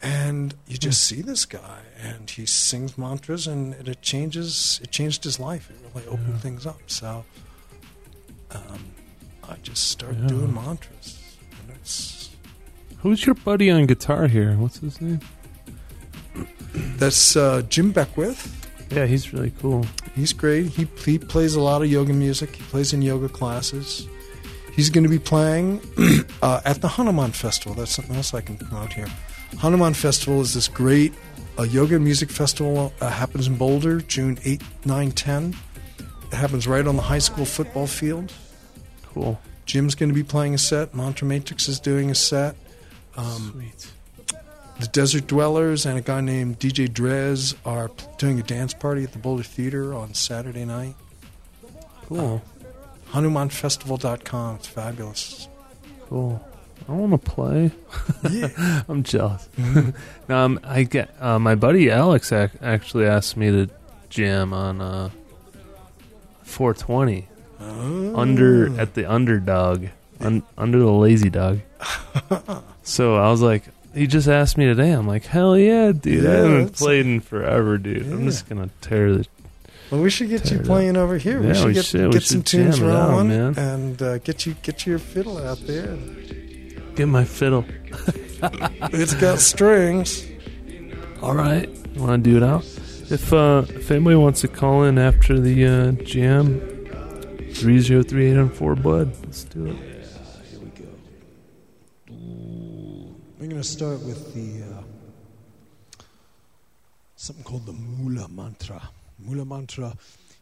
And 0.00 0.54
you 0.68 0.78
just 0.78 1.02
see 1.02 1.22
this 1.22 1.44
guy, 1.44 1.80
and 2.00 2.30
he 2.30 2.46
sings 2.46 2.96
mantras, 2.96 3.46
and, 3.48 3.74
and 3.74 3.88
it 3.88 4.00
changes. 4.00 4.78
It 4.82 4.92
changed 4.92 5.24
his 5.24 5.40
life. 5.40 5.70
It 5.70 5.76
really 5.94 6.06
opened 6.06 6.34
Yeah. 6.34 6.38
things 6.38 6.66
up. 6.66 6.80
So 6.86 7.24
um, 8.52 8.84
I 9.48 9.56
just 9.62 9.88
started 9.90 10.20
Yeah. 10.22 10.28
doing 10.28 10.54
mantras. 10.54 11.18
And 11.60 11.76
it's, 11.76 12.30
Who's 12.98 13.26
your 13.26 13.34
buddy 13.34 13.70
on 13.70 13.86
guitar 13.86 14.26
here? 14.28 14.52
What's 14.56 14.78
his 14.78 15.00
name? 15.00 15.20
that's 16.98 17.36
uh, 17.36 17.62
Jim 17.68 17.90
Beckwith. 17.92 18.54
Yeah, 18.90 19.06
he's 19.06 19.32
really 19.32 19.52
cool. 19.60 19.84
He's 20.14 20.32
great. 20.32 20.68
He 20.68 20.88
he 21.04 21.18
plays 21.18 21.54
a 21.56 21.60
lot 21.60 21.82
of 21.82 21.90
yoga 21.90 22.12
music. 22.12 22.56
He 22.56 22.62
plays 22.64 22.92
in 22.92 23.02
yoga 23.02 23.28
classes. 23.28 24.08
He's 24.74 24.90
going 24.90 25.04
to 25.04 25.10
be 25.10 25.18
playing 25.18 25.80
uh, 26.42 26.60
at 26.64 26.80
the 26.80 26.88
Hanuman 26.88 27.32
Festival. 27.32 27.74
That's 27.74 27.90
something 27.90 28.14
else 28.16 28.32
I 28.32 28.40
can 28.40 28.56
promote 28.56 28.92
here. 28.92 29.08
Hanuman 29.56 29.94
Festival 29.94 30.40
is 30.40 30.54
this 30.54 30.68
great 30.68 31.12
a 31.58 31.66
yoga 31.66 31.96
and 31.96 32.04
music 32.04 32.30
festival 32.30 32.92
uh, 33.00 33.10
happens 33.10 33.48
in 33.48 33.56
Boulder, 33.56 34.00
June 34.00 34.38
8, 34.44 34.62
9, 34.84 35.10
10. 35.10 35.56
It 36.30 36.36
happens 36.36 36.68
right 36.68 36.86
on 36.86 36.94
the 36.94 37.02
high 37.02 37.18
school 37.18 37.44
football 37.44 37.88
field. 37.88 38.32
Cool. 39.12 39.40
Jim's 39.66 39.96
going 39.96 40.08
to 40.08 40.14
be 40.14 40.22
playing 40.22 40.54
a 40.54 40.58
set. 40.58 40.94
Mantra 40.94 41.26
Matrix 41.26 41.68
is 41.68 41.80
doing 41.80 42.12
a 42.12 42.14
set. 42.14 42.54
Um, 43.16 43.50
Sweet. 43.52 43.92
the 44.78 44.86
Desert 44.86 45.26
Dwellers 45.26 45.84
and 45.84 45.98
a 45.98 46.00
guy 46.00 46.20
named 46.20 46.60
DJ 46.60 46.86
Drez 46.88 47.56
are 47.64 47.90
doing 48.18 48.38
a 48.38 48.44
dance 48.44 48.72
party 48.72 49.02
at 49.02 49.12
the 49.12 49.18
Boulder 49.18 49.42
Theater 49.42 49.94
on 49.94 50.14
Saturday 50.14 50.64
night. 50.64 50.94
Cool. 52.06 52.40
HanumanFestival.com. 53.10 54.56
It's 54.56 54.68
fabulous. 54.68 55.48
Cool. 56.08 56.40
I 56.88 56.92
want 56.92 57.12
to 57.12 57.18
play. 57.30 57.70
Yeah. 58.30 58.82
I'm 58.88 59.02
jealous. 59.02 59.48
um, 60.28 60.58
I 60.64 60.84
get 60.84 61.10
uh, 61.20 61.38
my 61.38 61.54
buddy 61.54 61.90
Alex 61.90 62.32
ac- 62.32 62.56
actually 62.62 63.04
asked 63.06 63.36
me 63.36 63.50
to 63.50 63.68
jam 64.08 64.52
on 64.54 64.80
uh, 64.80 65.10
420 66.42 67.28
under 67.60 68.78
at 68.80 68.94
the 68.94 69.04
underdog, 69.10 69.86
un, 70.20 70.42
under 70.56 70.78
the 70.78 70.90
lazy 70.90 71.28
dog. 71.28 71.60
so 72.82 73.16
I 73.16 73.30
was 73.30 73.42
like, 73.42 73.64
he 73.94 74.06
just 74.06 74.28
asked 74.28 74.56
me 74.56 74.64
today. 74.66 74.92
I'm 74.92 75.06
like, 75.06 75.24
hell 75.24 75.58
yeah, 75.58 75.92
dude! 75.92 76.24
I 76.24 76.28
Yeah, 76.30 76.36
haven't 76.38 76.74
played 76.74 77.04
in 77.06 77.20
forever, 77.20 77.78
dude. 77.78 78.06
I'm 78.06 78.24
just 78.24 78.48
gonna 78.48 78.70
tear 78.80 79.12
the. 79.14 79.26
Well, 79.90 80.02
we 80.02 80.10
should 80.10 80.28
get 80.28 80.50
you 80.50 80.58
playing 80.60 80.96
over 80.96 81.16
here. 81.18 81.40
we 81.40 81.48
Yeah, 81.48 81.52
should 81.54 81.66
we 81.66 81.72
get, 81.74 81.84
should. 81.84 82.06
We 82.06 82.12
get 82.12 82.22
some 82.22 82.38
should 82.40 82.46
tunes 82.46 82.78
jam 82.78 82.88
it 82.88 82.92
out, 82.94 83.10
rolling 83.10 83.28
man. 83.28 83.58
and 83.58 84.02
uh, 84.02 84.18
get 84.18 84.46
you 84.46 84.54
get 84.62 84.86
your 84.86 84.98
fiddle 84.98 85.38
out 85.38 85.58
there. 85.66 85.96
Get 86.98 87.06
my 87.06 87.24
fiddle. 87.24 87.64
It's 88.92 89.14
got 89.14 89.38
strings. 89.38 90.26
All 91.22 91.32
right, 91.32 91.68
want 91.96 92.24
to 92.24 92.30
do 92.30 92.36
it 92.36 92.42
out? 92.42 92.64
If 93.08 93.32
uh, 93.32 93.62
if 93.68 93.88
anybody 93.92 94.16
wants 94.16 94.40
to 94.40 94.48
call 94.48 94.82
in 94.82 94.98
after 94.98 95.38
the 95.38 95.64
uh, 95.64 95.92
jam, 96.02 96.58
three 97.54 97.78
zero 97.78 98.02
three 98.02 98.32
eight 98.32 98.36
on 98.36 98.50
four 98.50 98.74
bud. 98.74 99.14
Let's 99.24 99.44
do 99.44 99.66
it. 99.66 99.76
Here 99.76 100.58
we 100.58 100.70
go. 100.70 100.88
We're 103.38 103.46
going 103.46 103.62
to 103.62 103.62
start 103.62 104.00
with 104.02 104.34
the 104.34 104.64
uh, 104.64 106.02
something 107.14 107.44
called 107.44 107.66
the 107.66 107.74
Mula 107.74 108.28
Mantra. 108.28 108.90
Mula 109.20 109.44
Mantra 109.44 109.96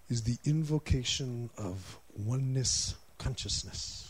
is 0.08 0.22
the 0.22 0.38
invocation 0.46 1.50
of 1.58 1.98
oneness 2.16 2.94
consciousness. 3.18 4.05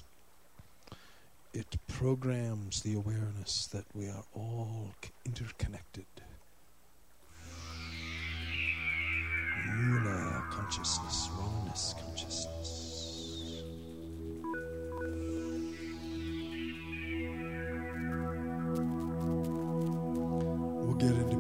It 1.57 1.79
programs 1.87 2.83
the 2.83 2.97
awareness 2.97 3.67
that 3.69 3.87
we 3.95 4.09
are 4.09 4.25
all 4.35 4.91
interconnected. 5.25 6.05
Mula 9.67 10.45
consciousness, 10.51 11.31
oneness 11.41 11.95
consciousness. 11.99 13.63
We'll 20.85 20.95
get 20.97 21.13
into 21.13 21.36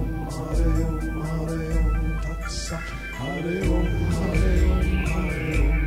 Hare 0.00 0.68
Om 0.88 0.96
Hare 0.96 0.96
Om 0.96 1.22
Hare 1.22 1.78
Om 1.78 2.20
Tat 2.22 2.50
Sat 2.50 2.88
Hare 3.18 3.56
Om 3.76 3.88
Hare 4.16 4.54
Om 4.70 5.04
Hare 5.12 5.60
Om 5.60 5.80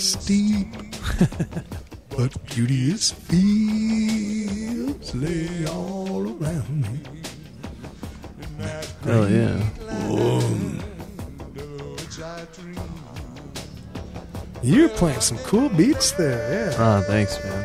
steep, 0.00 0.68
but 2.16 2.32
beauteous 2.46 3.12
fields 3.12 3.54
lay 5.14 5.66
all 5.66 6.22
around 6.22 6.82
me. 6.82 7.00
Hell 9.04 9.28
yeah. 9.30 9.58
Which 11.96 12.20
I 12.20 12.46
dream. 12.54 12.78
You're 14.62 14.88
playing 14.90 15.20
some 15.20 15.38
cool 15.38 15.68
beats 15.70 16.12
there. 16.12 16.70
Yeah. 16.70 16.76
Ah, 16.78 17.02
thanks, 17.06 17.42
man. 17.44 17.59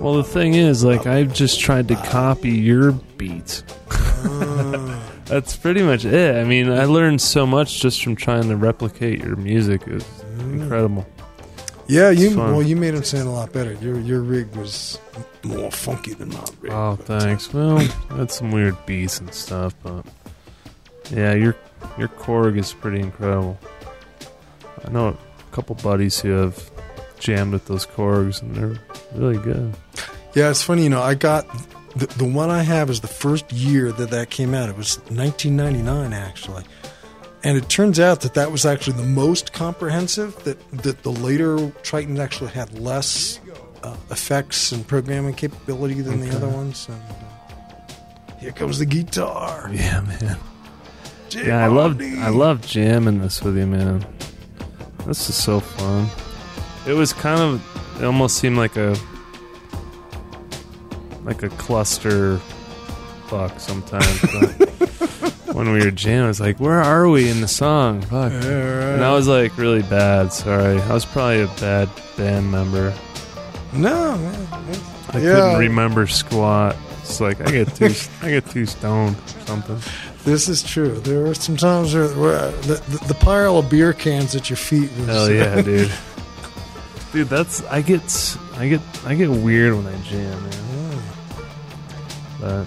Well, 0.00 0.14
the 0.14 0.24
thing 0.24 0.54
is, 0.54 0.84
like, 0.84 1.06
I've 1.06 1.34
just 1.34 1.58
tried 1.60 1.88
to 1.88 1.96
copy 1.96 2.50
your 2.50 2.92
beats. 2.92 3.64
Ah. 3.90 5.04
That's 5.28 5.56
pretty 5.56 5.82
much 5.82 6.06
it. 6.06 6.36
I 6.36 6.44
mean, 6.44 6.70
I 6.70 6.84
learned 6.84 7.20
so 7.20 7.46
much 7.46 7.80
just 7.80 8.02
from 8.02 8.16
trying 8.16 8.48
to 8.48 8.56
replicate 8.56 9.22
your 9.22 9.36
music. 9.36 9.82
It 9.86 9.94
was 9.94 10.04
mm. 10.04 10.62
incredible. 10.62 11.06
Yeah, 11.86 12.10
you 12.10 12.34
fun. 12.34 12.52
well, 12.52 12.62
you 12.62 12.76
made 12.76 12.94
him 12.94 13.02
sound 13.02 13.28
a 13.28 13.30
lot 13.30 13.52
better. 13.52 13.72
Your 13.74 13.98
your 14.00 14.20
rig 14.20 14.54
was 14.56 14.98
more 15.42 15.70
funky 15.70 16.14
than 16.14 16.28
my 16.28 16.44
rig. 16.60 16.72
Oh, 16.72 16.96
but, 16.96 17.20
thanks. 17.20 17.52
Well, 17.52 17.78
had 18.10 18.30
some 18.30 18.52
weird 18.52 18.76
beats 18.84 19.20
and 19.20 19.32
stuff, 19.32 19.74
but 19.82 20.04
yeah, 21.10 21.34
your 21.34 21.56
your 21.98 22.08
Korg 22.08 22.58
is 22.58 22.72
pretty 22.72 23.00
incredible. 23.00 23.58
I 24.84 24.90
know 24.90 25.08
a 25.08 25.54
couple 25.54 25.76
buddies 25.76 26.20
who 26.20 26.30
have 26.30 26.70
jammed 27.18 27.52
with 27.52 27.66
those 27.66 27.86
Korgs, 27.86 28.42
and 28.42 28.54
they're 28.54 28.78
really 29.14 29.38
good. 29.38 29.74
Yeah, 30.34 30.50
it's 30.50 30.62
funny. 30.62 30.84
You 30.84 30.90
know, 30.90 31.02
I 31.02 31.14
got 31.14 31.46
the 31.96 32.06
the 32.06 32.24
one 32.24 32.50
I 32.50 32.62
have 32.62 32.90
is 32.90 33.00
the 33.00 33.08
first 33.08 33.52
year 33.52 33.92
that 33.92 34.10
that 34.10 34.30
came 34.30 34.54
out. 34.54 34.68
It 34.68 34.76
was 34.76 34.98
1999 35.10 36.12
actually, 36.12 36.64
and 37.42 37.56
it 37.56 37.68
turns 37.68 37.98
out 37.98 38.20
that 38.22 38.34
that 38.34 38.52
was 38.52 38.64
actually 38.66 38.96
the 38.96 39.08
most 39.08 39.52
comprehensive. 39.52 40.42
That 40.44 40.70
that 40.82 41.02
the 41.02 41.12
later 41.12 41.70
Triton 41.82 42.18
actually 42.20 42.50
had 42.50 42.78
less 42.78 43.40
uh, 43.82 43.96
effects 44.10 44.72
and 44.72 44.86
programming 44.86 45.34
capability 45.34 46.00
than 46.00 46.20
the 46.20 46.34
other 46.34 46.48
ones. 46.48 46.88
And 46.88 47.00
uh, 47.00 48.34
here 48.38 48.52
comes 48.52 48.78
the 48.78 48.86
guitar. 48.86 49.70
Yeah, 49.72 50.00
man. 50.00 50.38
Yeah, 51.30 51.64
I 51.64 51.66
love 51.66 52.00
I 52.00 52.28
love 52.28 52.66
jamming 52.66 53.20
this 53.20 53.42
with 53.42 53.56
you, 53.56 53.66
man. 53.66 54.06
This 55.06 55.28
is 55.28 55.34
so 55.34 55.60
fun. 55.60 56.08
It 56.86 56.94
was 56.94 57.12
kind 57.12 57.40
of 57.40 58.00
it 58.00 58.04
almost 58.04 58.38
seemed 58.38 58.56
like 58.56 58.76
a 58.76 58.96
like 61.28 61.42
a 61.42 61.48
cluster 61.50 62.38
fuck 63.28 63.60
sometimes. 63.60 64.20
but 64.22 64.50
when 65.54 65.70
we 65.72 65.84
were 65.84 65.90
jamming, 65.90 66.24
I 66.24 66.28
was 66.28 66.40
like, 66.40 66.58
"Where 66.58 66.80
are 66.82 67.08
we 67.08 67.28
in 67.30 67.40
the 67.42 67.48
song?" 67.48 68.00
Fuck. 68.02 68.32
And 68.32 69.04
I 69.04 69.12
was 69.12 69.28
like 69.28 69.56
really 69.58 69.82
bad. 69.82 70.32
Sorry, 70.32 70.80
I 70.80 70.92
was 70.92 71.04
probably 71.04 71.42
a 71.42 71.46
bad 71.60 71.88
band 72.16 72.50
member. 72.50 72.92
no, 73.72 74.16
man. 74.18 74.48
I 75.12 75.18
Yeah. 75.20 75.34
couldn't 75.34 75.58
remember 75.60 76.06
squat. 76.06 76.76
It's 77.00 77.20
like 77.20 77.40
I 77.40 77.50
get 77.50 77.74
too 77.74 77.94
I 78.22 78.30
get 78.30 78.48
too 78.50 78.66
stoned 78.66 79.16
or 79.16 79.46
something. 79.46 79.78
This 80.24 80.48
is 80.48 80.62
true. 80.62 80.98
There 81.00 81.22
were 81.22 81.34
some 81.34 81.56
times 81.56 81.94
where, 81.94 82.08
where 82.08 82.50
the, 82.62 82.74
the, 82.88 83.04
the 83.08 83.14
pile 83.14 83.58
of 83.58 83.70
beer 83.70 83.92
cans 83.94 84.34
at 84.34 84.50
your 84.50 84.56
feet 84.58 84.90
was. 84.98 85.06
Hell 85.06 85.30
yeah, 85.30 85.60
dude. 85.62 85.90
Dude, 87.12 87.28
that's 87.28 87.62
I 87.64 87.80
get 87.82 88.02
I 88.56 88.68
get 88.68 88.80
I 89.06 89.14
get 89.14 89.30
weird 89.30 89.74
when 89.74 89.86
I 89.86 89.96
jam, 90.02 90.42
man. 90.42 90.52
But 92.40 92.66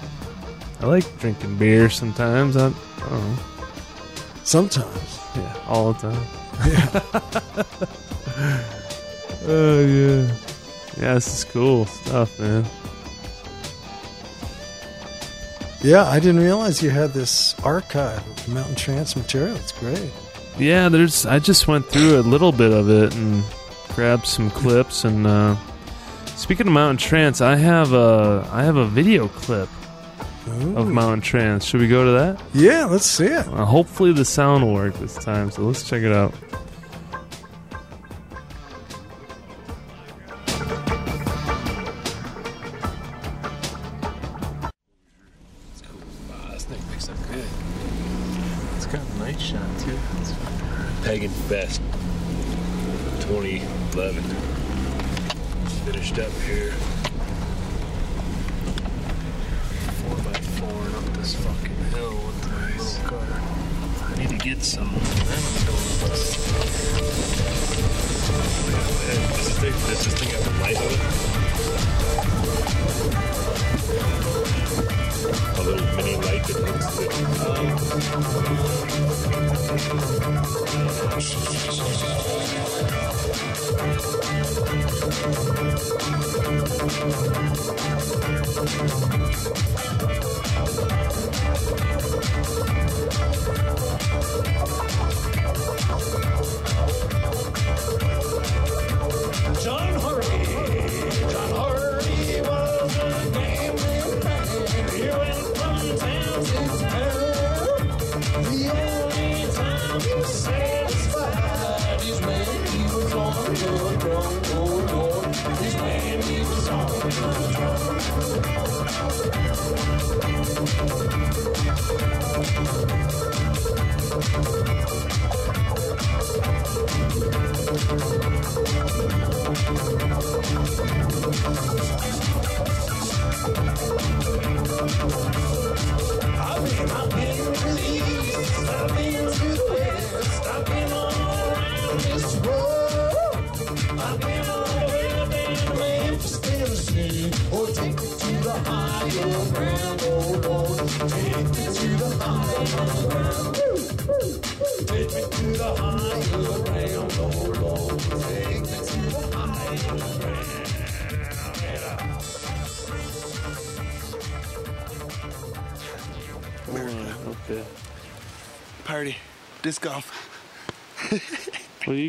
I 0.82 0.86
like 0.86 1.19
drinking 1.19 1.57
beer 1.57 1.89
sometimes. 1.89 2.57
I, 2.57 2.67
I 2.67 3.09
don't 3.09 3.11
know. 3.11 3.38
Sometimes. 4.43 5.19
Yeah, 5.36 5.55
all 5.67 5.93
the 5.93 6.11
time. 6.11 6.26
Yeah. 6.67 8.63
Oh 9.43 9.80
yeah. 9.84 10.32
Yeah, 10.99 11.13
this 11.15 11.39
is 11.39 11.43
cool 11.45 11.86
stuff, 11.86 12.39
man. 12.39 12.63
Yeah, 15.82 16.03
I 16.03 16.19
didn't 16.19 16.41
realize 16.41 16.84
you 16.84 16.91
had 16.91 17.11
this 17.11 17.55
archive 17.63 18.19
of 18.28 18.47
Mountain 18.49 18.76
Trance 18.76 19.15
material. 19.15 19.55
It's 19.55 19.72
great. 19.72 20.11
Yeah, 20.59 20.89
there's. 20.89 21.26
I 21.26 21.39
just 21.39 21.67
went 21.67 21.88
through 21.88 22.19
a 22.19 22.22
little 22.22 22.51
bit 22.51 22.72
of 22.72 22.88
it 22.89 23.15
and 23.15 23.43
grabbed 23.95 24.28
some 24.28 24.51
clips. 24.51 25.05
And 25.05 25.26
uh, 25.26 25.55
speaking 26.42 26.66
of 26.66 26.74
Mountain 26.74 26.98
Trance, 26.98 27.39
I 27.39 27.56
have 27.56 27.94
a 27.94 28.48
I 28.52 28.64
have 28.64 28.76
a 28.76 28.86
video 28.86 29.28
clip 29.28 29.70
of 30.76 30.88
Mountain 30.89 31.22
Trance. 31.22 31.64
Should 31.64 31.82
we 31.82 31.88
go 31.88 32.04
to 32.04 32.12
that? 32.12 32.42
Yeah, 32.54 32.86
let's 32.86 33.06
see 33.06 33.26
it. 33.26 33.48
Uh, 33.48 33.64
hopefully 33.64 34.12
the 34.12 34.26
sound 34.26 34.64
will 34.64 34.74
work 34.74 34.96
this 34.96 35.14
time. 35.16 35.52
So 35.52 35.62
let's 35.62 35.88
check 35.88 36.02
it 36.02 36.12
out. 36.12 36.34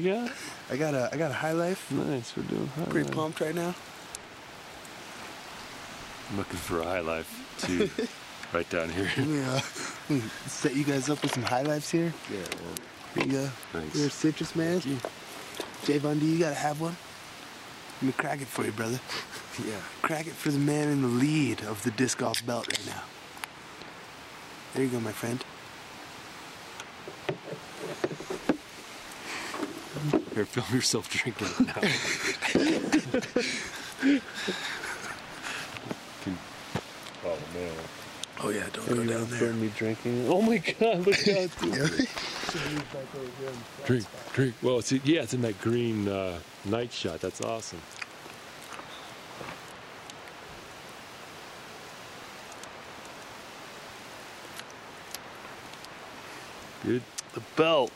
You 0.02 0.14
got? 0.14 0.32
I 0.70 0.76
got 0.76 0.94
a 0.94 1.08
I 1.12 1.16
got 1.16 1.30
a 1.30 1.34
high 1.34 1.52
life. 1.52 1.90
Nice, 1.90 2.36
we're 2.36 2.42
doing 2.44 2.66
high 2.68 2.84
Pretty 2.84 3.06
life. 3.08 3.16
pumped 3.16 3.40
right 3.40 3.54
now. 3.54 3.74
I'm 6.30 6.36
looking 6.38 6.56
for 6.58 6.80
a 6.80 6.84
high 6.84 7.00
life 7.00 7.28
too, 7.58 7.90
right 8.56 8.68
down 8.70 8.88
here. 8.88 9.10
Yeah. 9.16 9.60
Set 10.46 10.74
you 10.74 10.84
guys 10.84 11.08
up 11.10 11.22
with 11.22 11.32
some 11.34 11.42
high 11.42 11.62
lives 11.62 11.90
here. 11.90 12.12
Yeah, 12.30 12.38
well, 12.38 12.74
Here 13.14 13.24
you 13.26 13.32
go. 13.32 13.46
Thanks. 13.72 13.96
You're 13.98 14.06
a 14.06 14.10
citrus 14.10 14.56
man. 14.56 14.80
Javon, 15.84 16.20
do 16.20 16.26
you 16.26 16.38
gotta 16.38 16.54
have 16.54 16.80
one? 16.80 16.96
Let 18.00 18.06
me 18.06 18.12
crack 18.12 18.40
it 18.40 18.48
for 18.48 18.64
you, 18.64 18.72
brother. 18.72 19.00
Yeah. 19.58 19.76
Crack 20.00 20.26
it 20.26 20.32
for 20.32 20.50
the 20.50 20.58
man 20.58 20.88
in 20.88 21.02
the 21.02 21.08
lead 21.08 21.60
of 21.64 21.82
the 21.82 21.90
disc 21.90 22.16
golf 22.16 22.44
belt 22.46 22.66
right 22.68 22.86
now. 22.86 23.02
There 24.72 24.82
you 24.82 24.88
go, 24.88 24.98
my 24.98 25.12
friend. 25.12 25.44
Here, 30.34 30.44
film 30.44 30.66
yourself 30.74 31.08
drinking 31.10 31.46
it 31.60 31.66
now. 31.66 31.72
Can- 36.22 36.38
oh 37.24 37.38
man. 37.54 37.72
Oh 38.44 38.48
yeah, 38.50 38.66
don't 38.72 38.90
Are 38.90 38.94
go 38.94 39.04
down 39.04 39.06
there. 39.06 39.38
film 39.38 39.60
me 39.60 39.70
drinking? 39.76 40.26
Oh 40.28 40.42
my 40.42 40.58
god, 40.58 41.06
look 41.06 41.28
out. 41.28 41.50
dude. 41.60 42.08
Drink, 43.84 44.04
drink. 44.32 44.54
Well, 44.62 44.78
it's 44.80 44.92
yeah, 44.92 45.22
it's 45.22 45.34
in 45.34 45.42
that 45.42 45.60
green 45.60 46.08
uh, 46.08 46.38
night 46.64 46.92
shot. 46.92 47.20
That's 47.20 47.40
awesome. 47.40 47.80
Good. 56.84 57.02
The 57.34 57.40
belt, 57.56 57.92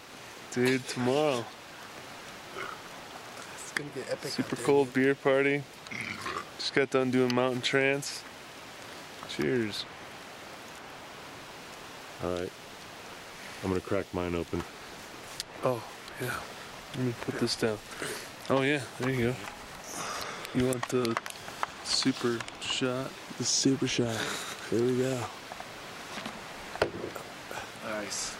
dude, 0.53 0.87
tomorrow. 0.89 1.45
It's 3.76 3.84
gonna 3.84 4.06
get 4.06 4.10
epic. 4.10 4.30
Super 4.30 4.48
out 4.48 4.56
there, 4.56 4.64
cold 4.64 4.92
beer 4.94 5.14
party. 5.14 5.62
Just 6.56 6.72
got 6.72 6.88
done 6.88 7.10
doing 7.10 7.34
mountain 7.34 7.60
trance. 7.60 8.24
Cheers. 9.28 9.84
All 12.24 12.30
right. 12.30 12.50
I'm 13.62 13.68
gonna 13.68 13.82
crack 13.82 14.06
mine 14.14 14.34
open. 14.34 14.62
Oh, 15.62 15.82
yeah. 16.22 16.32
Let 16.94 17.04
me 17.04 17.14
put 17.20 17.38
this 17.38 17.54
down. 17.54 17.76
Oh, 18.48 18.62
yeah, 18.62 18.80
there 18.98 19.10
you 19.10 19.26
go. 19.26 19.34
You 20.54 20.68
want 20.68 20.88
the 20.88 21.14
super 21.84 22.38
shot? 22.60 23.10
The 23.36 23.44
super 23.44 23.86
shot. 23.86 24.16
Here 24.70 24.80
we 24.80 24.96
go. 24.96 25.20
Nice. 27.84 28.34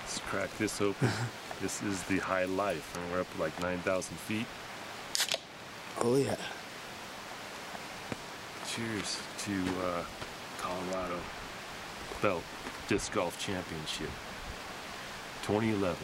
Let's 0.00 0.18
crack 0.18 0.58
this 0.58 0.80
open. 0.80 1.10
this 1.62 1.80
is 1.84 2.02
the 2.04 2.18
high 2.18 2.46
life, 2.46 2.96
and 2.96 3.12
we're 3.12 3.20
up 3.20 3.38
like 3.38 3.60
9,000 3.62 4.16
feet. 4.16 4.46
Oh 6.00 6.16
yeah. 6.16 6.36
Cheers 8.66 9.20
to 9.44 9.52
uh, 9.84 10.02
Colorado 10.58 11.18
Belt 12.20 12.42
Disc 12.88 13.12
Golf 13.12 13.38
Championship 13.38 14.10
2011. 15.42 15.96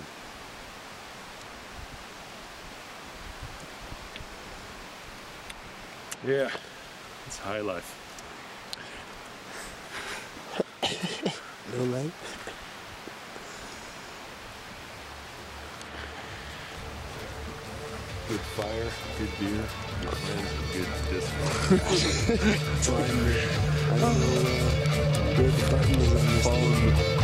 Yeah, 6.26 6.50
it's 7.26 7.38
high 7.38 7.60
life. 7.60 7.96
No 11.76 11.84
light. 11.84 12.12
Good 18.30 18.38
fire, 18.54 18.90
good 19.18 19.32
beer, 19.40 19.66
good 20.02 20.14
friends, 20.14 20.50
and 20.54 20.66
good 20.70 20.90
disc 21.10 21.30
golf. 22.86 23.10
Uh, 23.98 24.06
uh, 24.06 24.14
oh, 26.46 27.19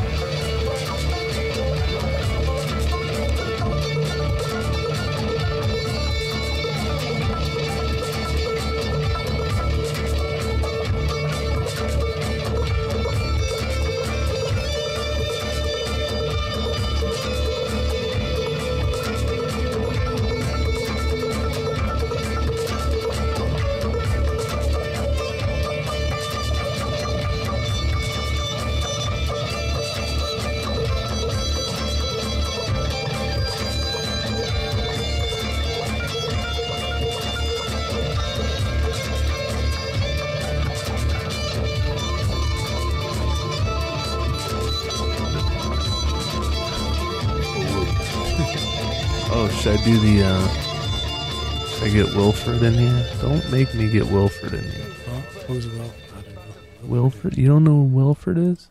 Wilford 52.46 52.62
in 52.62 52.74
here? 52.74 53.06
Don't 53.20 53.50
make 53.50 53.74
me 53.74 53.90
get 53.90 54.06
Wilford 54.06 54.54
in 54.54 54.62
here. 54.62 54.92
Huh? 55.06 55.20
Who's 55.48 55.66
well? 55.66 55.92
I 56.16 56.20
don't 56.22 56.34
know. 56.34 56.40
Wilford? 56.84 57.36
You 57.36 57.48
don't 57.48 57.64
know 57.64 57.72
who 57.72 57.84
Wilford 57.84 58.38
is? 58.38 58.68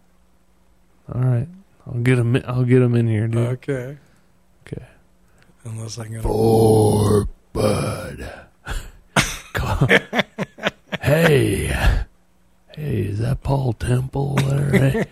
All 1.14 1.20
right. 1.22 1.48
I'll 1.86 2.00
get 2.00 2.18
him, 2.18 2.42
I'll 2.48 2.64
get 2.64 2.82
him 2.82 2.96
in 2.96 3.08
here, 3.08 3.28
dude. 3.28 3.48
Okay. 3.48 3.98
Okay. 4.66 4.86
Unless 5.66 6.00
I 6.00 6.08
can. 6.08 6.22
For 6.22 7.28
Bud. 7.54 8.32
Hey. 11.02 11.68
Hey, 12.76 13.02
is 13.02 13.20
that 13.20 13.44
Paul 13.44 13.74
Temple 13.74 14.36
there? 14.38 14.72
Hey, 14.72 15.06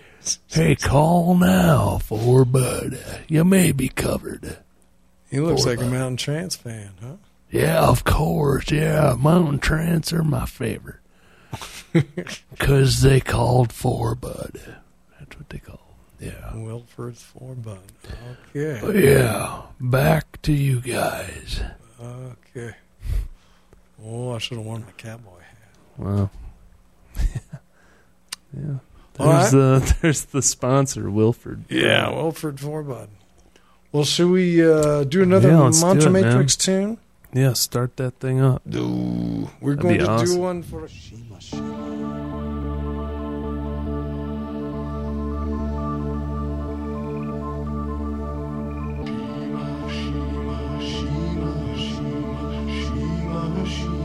hey, 0.48 0.76
call 0.76 1.36
now 1.36 2.00
for 2.00 2.46
Bud. 2.46 2.98
You 3.28 3.44
may 3.44 3.72
be 3.74 3.90
covered. 3.90 4.58
He 5.30 5.40
looks 5.40 5.66
like 5.66 5.80
a. 5.80 5.86
Mountain 5.86 6.18
Trance 6.18 6.56
fan, 6.56 6.92
huh? 7.00 7.16
Yeah, 7.54 7.88
of 7.88 8.04
course. 8.04 8.72
Yeah, 8.72 9.16
Mountain 9.18 9.60
Trance 9.60 10.12
are 10.12 10.24
my 10.24 10.46
favorite. 10.46 11.00
Because 12.50 13.02
they 13.02 13.20
called 13.20 13.72
for 13.72 14.16
Bud. 14.16 14.60
That's 15.20 15.38
what 15.38 15.50
they 15.50 15.60
call. 15.60 15.84
Yeah. 16.20 16.56
Wilford's 16.56 17.22
four 17.22 17.54
bud. 17.54 17.80
Okay. 18.56 18.80
But 18.82 18.96
yeah, 18.96 19.64
back 19.80 20.42
to 20.44 20.54
you 20.54 20.80
guys. 20.80 21.62
Okay. 22.02 22.76
Oh, 24.04 24.32
I 24.32 24.38
should 24.38 24.58
have 24.58 24.66
worn 24.66 24.86
my 24.86 24.92
cowboy 24.94 25.40
hat. 25.40 25.98
Wow. 25.98 26.30
yeah. 28.58 28.78
All 29.20 29.28
There's 29.28 29.52
the 29.52 29.96
there's 30.02 30.26
the 30.26 30.42
sponsor, 30.42 31.12
Wilford. 31.12 31.66
Yeah, 31.70 32.10
Wilford 32.10 32.60
four 32.60 32.84
bud. 32.84 33.10
Well, 33.92 34.06
should 34.06 34.30
we 34.30 34.66
uh, 34.66 35.04
do 35.04 35.22
another 35.22 35.50
Yeah, 35.50 35.60
let's 35.60 35.82
do 35.82 35.88
Mantra 35.88 36.10
it, 36.10 36.14
man. 36.14 36.24
Matrix 36.24 36.56
tune? 36.56 36.98
Yeah, 37.34 37.54
start 37.54 37.98
that 37.98 38.20
thing 38.20 38.40
up. 38.42 38.62
No, 38.66 39.50
we're 39.60 39.76
That'd 39.76 39.82
going 39.82 40.00
to 40.00 40.10
awesome. 40.10 40.36
do 40.36 40.42
one 40.42 40.62
for 40.64 40.88
Shima 40.88 41.42
Shima. 41.42 42.94
Shima 52.70 54.03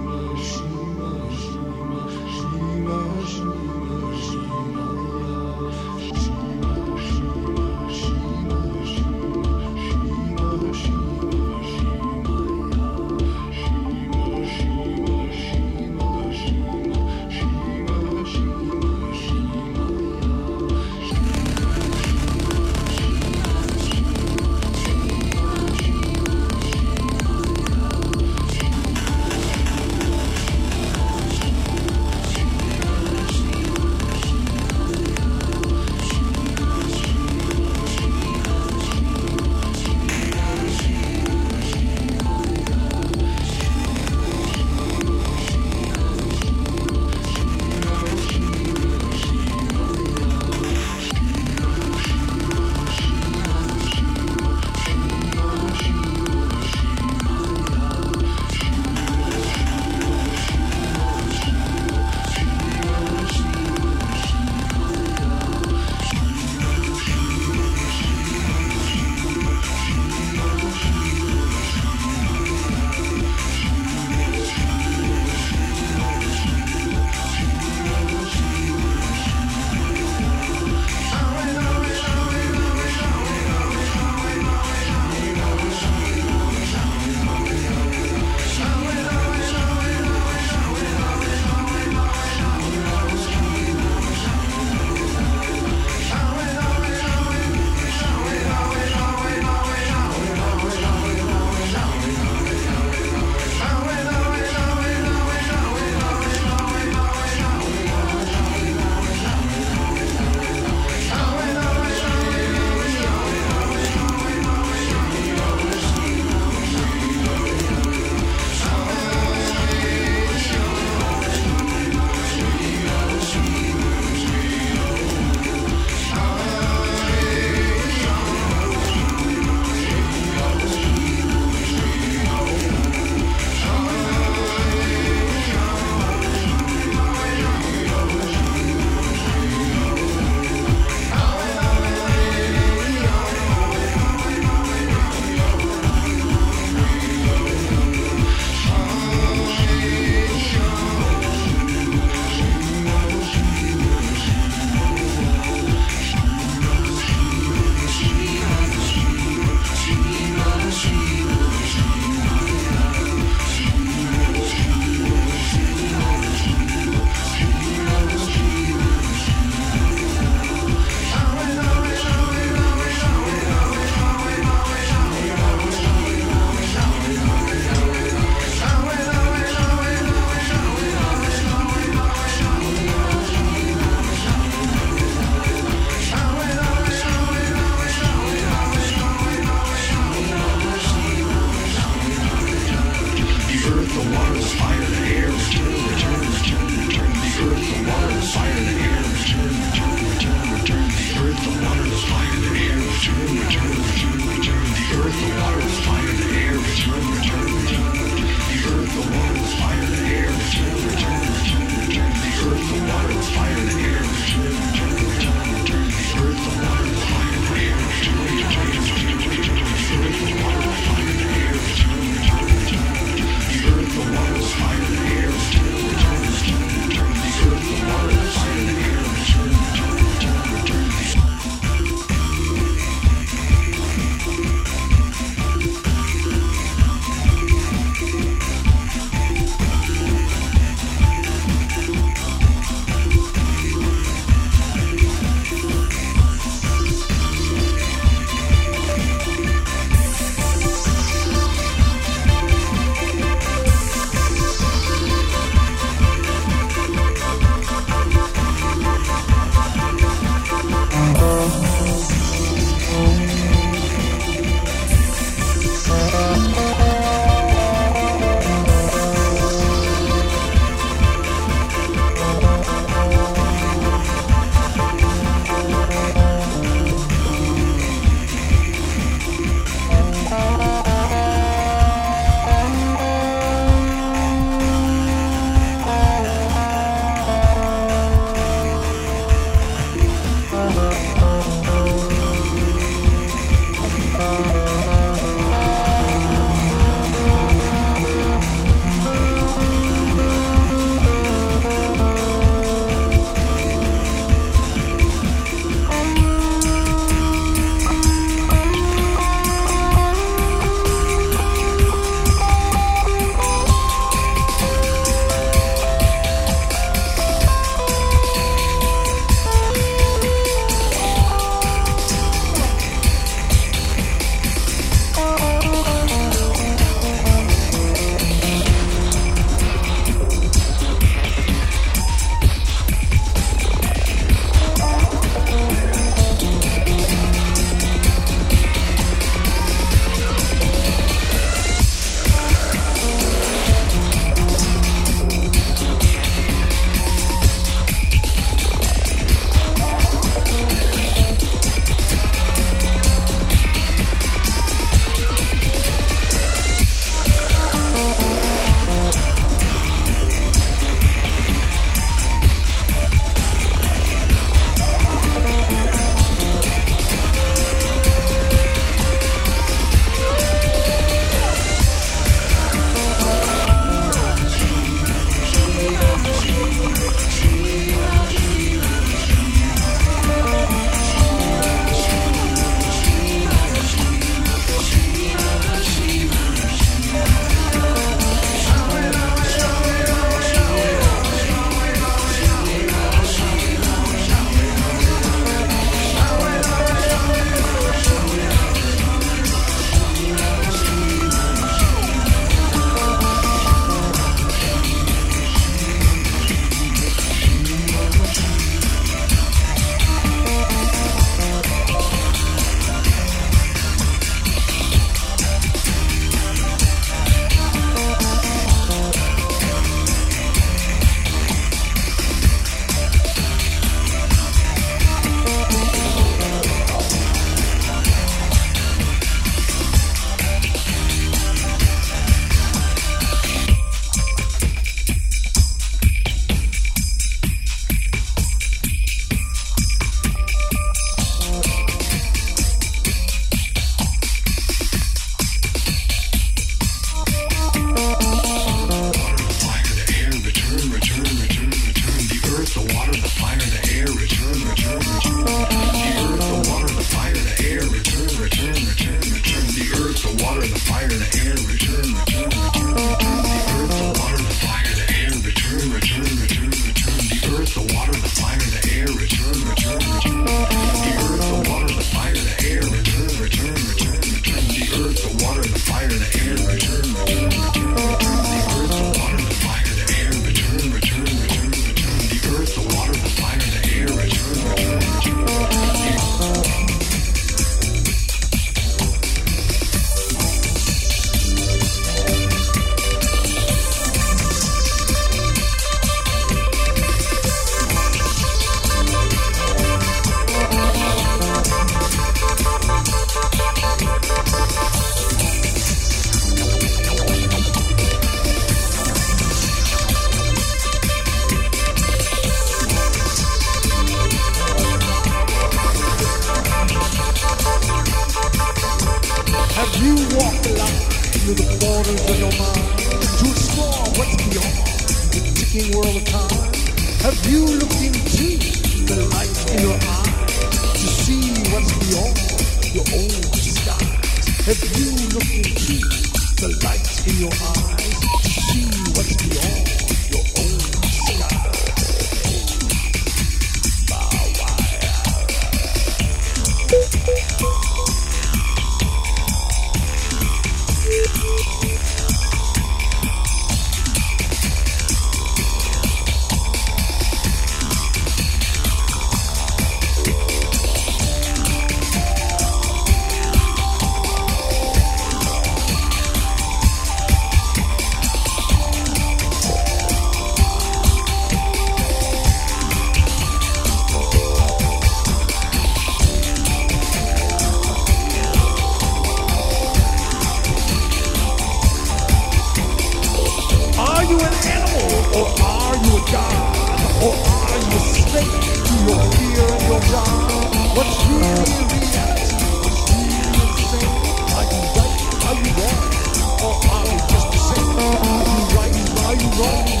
wrong? 599.59 600.00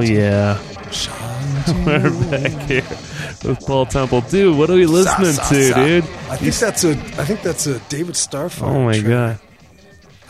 Oh 0.00 0.02
yeah, 0.02 0.58
we're 1.84 2.30
back 2.30 2.62
here 2.70 2.80
with 3.44 3.62
Paul 3.66 3.84
Temple, 3.84 4.22
dude. 4.22 4.56
What 4.56 4.70
are 4.70 4.74
we 4.76 4.86
listening 4.86 5.32
Sa, 5.32 5.42
sa, 5.42 5.54
to, 5.54 5.62
sa. 5.68 5.84
dude? 5.84 6.04
I 6.30 6.36
think 6.38 6.54
that's 6.54 6.84
a. 6.84 6.90
I 6.92 7.24
think 7.26 7.42
that's 7.42 7.66
a 7.66 7.78
David 7.90 8.14
Starfire. 8.14 8.62
Oh 8.66 8.84
my 8.84 8.98
track. 8.98 9.06
god, 9.06 9.40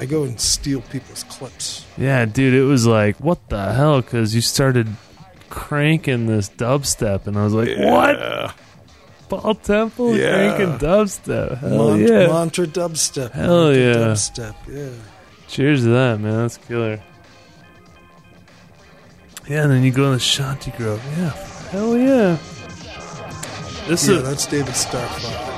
I 0.00 0.06
go 0.06 0.24
and 0.24 0.40
steal 0.40 0.80
people's 0.80 1.22
clips. 1.22 1.86
yeah, 1.96 2.24
dude. 2.24 2.52
It 2.54 2.64
was 2.64 2.84
like, 2.84 3.20
what 3.20 3.48
the 3.48 3.72
hell? 3.72 4.00
Because 4.00 4.34
you 4.34 4.40
started 4.40 4.88
cranking 5.50 6.26
this 6.26 6.48
dubstep, 6.50 7.28
and 7.28 7.38
I 7.38 7.44
was 7.44 7.54
like, 7.54 7.68
what? 7.78 8.54
Paul 9.28 9.54
Temple 9.54 10.16
Yeah. 10.16 10.56
cranking 10.56 10.78
dubstep? 10.88 11.58
Hell 11.58 11.90
Mont- 11.90 12.00
yeah! 12.00 12.26
Mantra 12.26 12.66
dubstep. 12.66 13.30
Hell 13.30 13.66
Mantra 13.70 13.80
yeah. 13.80 13.94
Dubstep. 14.08 14.54
Yeah. 14.68 14.88
Cheers 15.46 15.82
to 15.84 15.90
that, 15.90 16.18
man. 16.18 16.38
That's 16.38 16.56
killer. 16.56 17.00
Yeah, 19.50 19.64
and 19.64 19.72
then 19.72 19.82
you 19.82 19.90
go 19.90 20.04
in 20.06 20.12
the 20.12 20.18
Shanti 20.18 20.74
Grove. 20.76 21.04
Yeah, 21.18 21.30
hell 21.70 21.96
yeah. 21.98 22.36
This 23.88 24.06
Yeah, 24.06 24.18
is 24.18 24.22
that's 24.22 24.46
David 24.46 24.74
Starfire. 24.74 25.48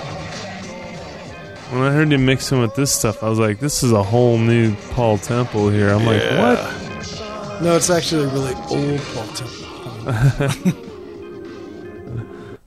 when 1.72 1.82
I 1.82 1.90
heard 1.92 2.10
you 2.10 2.16
mixing 2.16 2.58
with 2.60 2.74
this 2.74 2.90
stuff. 2.90 3.22
I 3.22 3.28
was 3.28 3.38
like, 3.38 3.60
this 3.60 3.82
is 3.82 3.92
a 3.92 4.02
whole 4.02 4.38
new 4.38 4.74
Paul 4.92 5.18
Temple 5.18 5.68
here. 5.68 5.90
I'm 5.90 6.06
like, 6.06 6.22
what? 6.22 7.60
No, 7.62 7.76
it's 7.76 7.90
actually 7.90 8.24
a 8.24 8.28
really 8.28 8.54
old 8.70 9.00
Paul 9.12 9.26
Temple. 9.34 10.88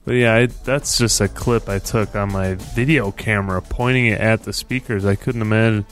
But 0.04 0.12
yeah, 0.14 0.34
I, 0.36 0.46
that's 0.46 0.98
just 0.98 1.20
a 1.20 1.26
clip 1.26 1.68
I 1.68 1.80
took 1.80 2.14
on 2.14 2.30
my 2.32 2.54
video 2.54 3.10
camera, 3.10 3.60
pointing 3.60 4.06
it 4.06 4.20
at 4.20 4.44
the 4.44 4.52
speakers. 4.52 5.04
I 5.04 5.16
couldn't 5.16 5.42
imagine, 5.42 5.84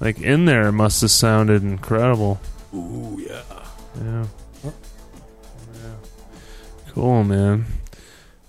like 0.00 0.18
in 0.18 0.46
there, 0.46 0.68
it 0.68 0.72
must 0.72 1.02
have 1.02 1.10
sounded 1.10 1.62
incredible. 1.62 2.40
Ooh, 2.74 3.22
yeah. 3.22 3.42
Yeah. 4.02 4.02
Yeah. 4.02 4.26
Cool, 6.92 7.24
man. 7.24 7.66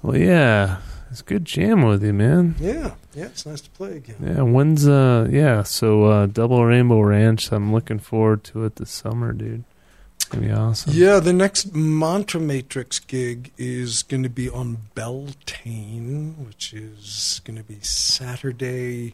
Well, 0.01 0.17
yeah, 0.17 0.77
it's 1.09 1.21
good 1.21 1.45
jam 1.45 1.83
with 1.83 2.03
you, 2.03 2.13
man. 2.13 2.55
Yeah. 2.59 2.95
Yeah, 3.13 3.25
it's 3.25 3.45
nice 3.45 3.61
to 3.61 3.69
play 3.71 3.97
again. 3.97 4.15
Yeah, 4.23 4.41
when's 4.43 4.87
uh, 4.87 5.27
yeah, 5.29 5.63
so 5.63 6.05
uh, 6.05 6.25
Double 6.27 6.63
Rainbow 6.63 7.01
Ranch. 7.01 7.51
I'm 7.51 7.73
looking 7.73 7.99
forward 7.99 8.43
to 8.45 8.63
it 8.63 8.77
this 8.77 8.89
summer, 8.89 9.33
dude. 9.33 9.65
It's 10.15 10.25
gonna 10.25 10.47
be 10.47 10.51
awesome. 10.53 10.93
Yeah, 10.95 11.19
the 11.19 11.33
next 11.33 11.75
Mantra 11.75 12.39
Matrix 12.39 12.99
gig 12.99 13.51
is 13.57 14.01
going 14.03 14.23
to 14.23 14.29
be 14.29 14.49
on 14.49 14.77
Beltane, 14.95 16.35
which 16.45 16.73
is 16.73 17.41
going 17.43 17.57
to 17.57 17.63
be 17.63 17.79
Saturday, 17.81 19.13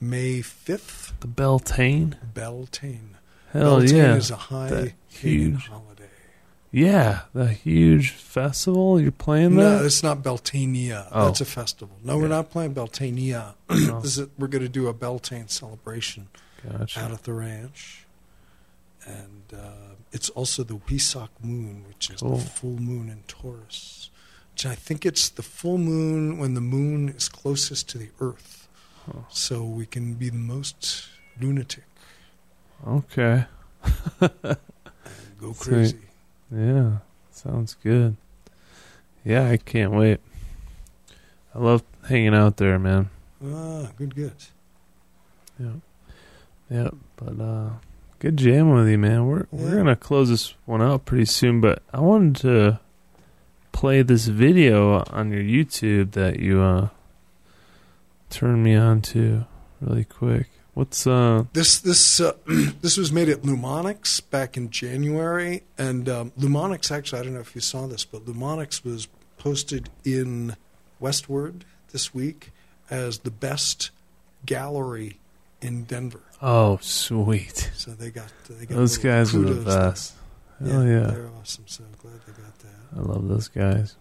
May 0.00 0.40
5th. 0.40 1.12
The 1.20 1.28
Beltane. 1.28 2.16
Beltane. 2.34 3.16
Hell 3.52 3.78
Beltane 3.80 3.96
yeah. 3.96 4.14
is 4.16 4.30
a 4.32 4.36
high 4.36 4.94
huge- 5.08 5.68
holiday. 5.68 5.97
Yeah, 6.70 7.20
the 7.32 7.48
huge 7.48 8.10
festival 8.10 9.00
you're 9.00 9.10
playing 9.10 9.56
that? 9.56 9.62
No, 9.80 9.84
it's 9.84 10.02
not 10.02 10.22
Beltania. 10.22 11.08
Oh. 11.10 11.26
That's 11.26 11.40
a 11.40 11.44
festival. 11.46 11.96
No, 12.04 12.18
we're 12.18 12.28
not 12.28 12.50
playing 12.50 12.74
Beltania. 12.74 13.54
Oh. 13.70 14.00
this 14.02 14.18
is, 14.18 14.28
we're 14.38 14.48
going 14.48 14.62
to 14.62 14.68
do 14.68 14.86
a 14.88 14.92
Beltane 14.92 15.48
celebration 15.48 16.28
Gotcha. 16.70 17.00
out 17.00 17.12
at 17.12 17.22
the 17.24 17.32
ranch. 17.32 18.04
And 19.06 19.44
uh, 19.54 19.94
it's 20.12 20.28
also 20.30 20.62
the 20.62 20.74
Wesak 20.76 21.30
moon, 21.42 21.84
which 21.88 22.10
is 22.10 22.20
Cool. 22.20 22.36
the 22.36 22.44
full 22.44 22.76
moon 22.78 23.08
in 23.08 23.22
Taurus. 23.26 24.10
Which 24.52 24.66
I 24.66 24.74
think 24.74 25.06
it's 25.06 25.30
the 25.30 25.42
full 25.42 25.78
moon 25.78 26.36
when 26.38 26.52
the 26.52 26.60
moon 26.60 27.08
is 27.08 27.28
closest 27.30 27.88
to 27.90 27.98
the 27.98 28.10
earth. 28.20 28.68
Huh. 29.06 29.20
So 29.30 29.64
we 29.64 29.86
can 29.86 30.14
be 30.14 30.28
the 30.28 30.36
most 30.36 31.06
lunatic 31.40 31.84
Okay. 32.86 33.44
go 34.20 35.52
Sweet. 35.54 35.96
Yeah, 36.54 36.98
sounds 37.30 37.74
good. 37.82 38.16
Yeah, 39.24 39.48
I 39.48 39.56
can't 39.58 39.92
wait. 39.92 40.20
I 41.54 41.58
love 41.58 41.82
hanging 42.08 42.34
out 42.34 42.56
there, 42.56 42.78
man. 42.78 43.10
Ah, 43.44 43.90
good, 43.96 44.14
good. 44.14 44.32
Yeah, 45.58 45.72
yeah. 46.70 46.88
But 47.16 47.40
uh, 47.40 47.70
good 48.18 48.36
jam 48.36 48.70
with 48.72 48.88
you, 48.88 48.98
man. 48.98 49.26
We're 49.26 49.40
Yeah. 49.40 49.46
we're 49.52 49.76
gonna 49.76 49.96
close 49.96 50.28
this 50.30 50.54
one 50.64 50.80
out 50.82 51.04
pretty 51.04 51.26
soon. 51.26 51.60
But 51.60 51.82
I 51.92 52.00
wanted 52.00 52.36
to 52.42 52.80
play 53.72 54.02
this 54.02 54.26
video 54.26 55.04
on 55.10 55.30
your 55.30 55.42
YouTube 55.42 56.12
that 56.12 56.38
you 56.40 56.60
uh 56.62 56.88
turned 58.30 58.62
me 58.62 58.74
on 58.74 59.00
to 59.02 59.44
really 59.80 60.04
quick. 60.04 60.48
What's 60.78 61.08
uh? 61.08 61.42
This 61.54 61.80
this 61.80 62.20
uh, 62.20 62.34
this 62.46 62.96
was 62.96 63.10
made 63.10 63.28
at 63.28 63.42
Lumonics 63.42 64.20
back 64.30 64.56
in 64.56 64.70
January, 64.70 65.64
and 65.76 66.08
um, 66.08 66.30
Lumonics 66.38 66.92
actually 66.92 67.18
I 67.18 67.24
don't 67.24 67.34
know 67.34 67.40
if 67.40 67.56
you 67.56 67.60
saw 67.60 67.88
this, 67.88 68.04
but 68.04 68.26
Lumonics 68.26 68.84
was 68.84 69.08
posted 69.38 69.90
in 70.04 70.54
Westword 71.02 71.62
this 71.90 72.14
week 72.14 72.52
as 72.88 73.18
the 73.18 73.32
best 73.32 73.90
gallery 74.46 75.18
in 75.60 75.82
Denver. 75.82 76.22
Oh, 76.40 76.78
sweet. 76.80 77.72
So 77.74 77.90
they 77.90 78.12
got 78.12 78.32
they 78.48 78.66
got 78.66 78.76
Those 78.76 78.98
guys 78.98 79.34
are 79.34 79.40
the 79.40 79.54
there. 79.54 79.90
best. 79.90 80.14
Hell 80.64 80.84
yeah. 80.84 81.00
they're 81.10 81.30
awesome. 81.40 81.64
So 81.66 81.82
I'm 81.82 81.96
glad 81.98 82.20
they 82.24 82.40
got 82.40 82.56
that. 82.60 82.96
I 82.96 83.00
love 83.00 83.26
those 83.26 83.48
guys. 83.48 83.96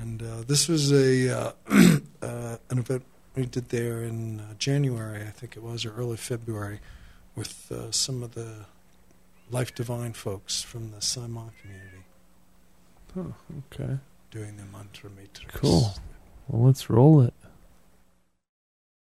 And 0.00 0.22
uh, 0.22 0.44
this 0.46 0.66
was 0.66 0.92
a 0.92 1.28
uh, 1.28 1.52
uh, 2.22 2.56
an 2.70 2.78
event 2.78 3.04
we 3.34 3.46
did 3.46 3.70
there 3.70 4.02
in 4.02 4.40
uh, 4.40 4.54
January, 4.58 5.22
I 5.22 5.30
think 5.30 5.56
it 5.56 5.62
was, 5.62 5.84
or 5.84 5.94
early 5.94 6.16
February, 6.16 6.80
with 7.34 7.70
uh, 7.72 7.90
some 7.90 8.22
of 8.22 8.34
the 8.34 8.66
Life 9.50 9.74
Divine 9.74 10.12
folks 10.12 10.62
from 10.62 10.90
the 10.92 11.00
Simon 11.00 11.50
community. 11.60 12.04
Oh, 13.16 13.34
okay. 13.70 13.98
doing 14.30 14.56
the 14.56 14.64
mantra 14.64 15.10
matrix. 15.10 15.54
Cool. 15.54 15.94
Well, 16.48 16.62
let's 16.66 16.88
roll 16.88 17.20
it. 17.20 17.34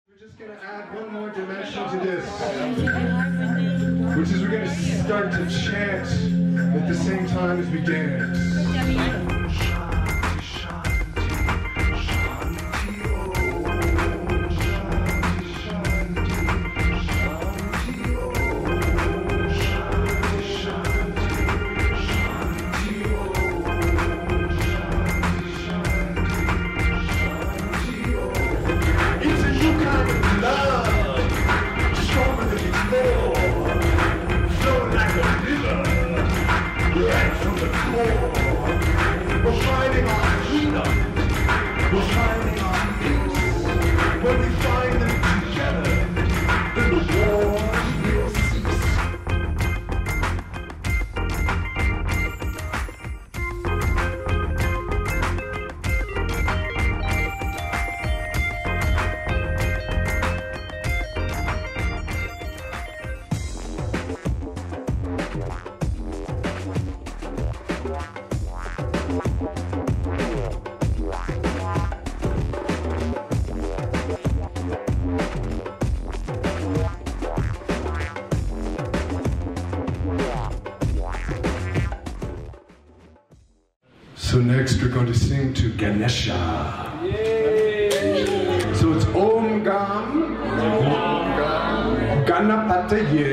We're 0.09 0.26
just 0.26 0.39
going 0.39 0.51
to 0.51 0.64
add 0.64 0.93
one 0.95 1.12
more 1.12 1.31
dimension 1.31 1.89
to 1.91 2.05
this, 2.05 2.24
which 4.16 4.31
is 4.31 4.43
we're 4.43 4.49
going 4.49 4.68
to 4.68 5.05
start 5.05 5.31
to 5.33 5.49
chant 5.49 6.09
at 6.74 6.89
the 6.89 6.95
same 6.95 7.26
time 7.28 7.61
as 7.61 7.68
we 7.70 7.81
dance. 7.81 9.39
Next 84.61 84.82
we're 84.82 84.88
going 84.88 85.06
to 85.06 85.14
sing 85.14 85.54
to 85.54 85.70
Ganesha. 85.72 86.36
So 88.78 88.92
it's 88.92 89.06
Om 89.06 89.64
Gam. 89.64 90.36
Ganapataye 92.26 93.30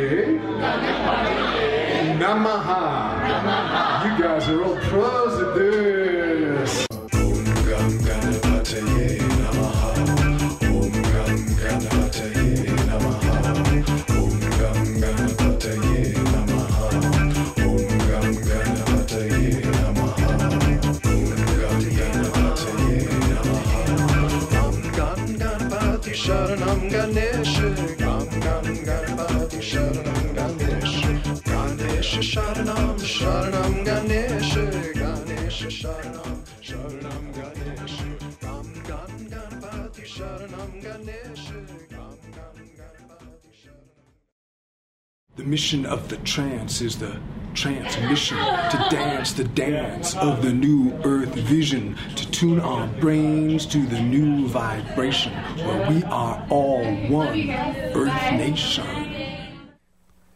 The 45.38 45.44
mission 45.44 45.86
of 45.86 46.10
the 46.10 46.18
trance 46.18 46.82
is 46.82 46.98
the 46.98 47.16
transmission 47.54 48.38
to 48.38 48.88
dance 48.90 49.34
the 49.34 49.44
dance 49.44 50.16
of 50.16 50.42
the 50.42 50.52
new 50.52 51.00
earth 51.04 51.34
vision, 51.36 51.96
to 52.16 52.32
tune 52.32 52.60
our 52.60 52.88
brains 53.00 53.68
to 53.68 53.86
the 53.86 54.02
new 54.02 54.48
vibration 54.48 55.34
where 55.58 55.92
we 55.92 56.04
are 56.06 56.44
all 56.50 56.84
one 57.08 57.52
earth 57.52 58.32
nation. 58.32 58.86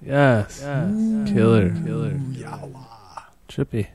Yes. 0.05 0.59
Killer. 0.59 1.71
Killer. 1.83 2.19
Trippy. 3.49 3.87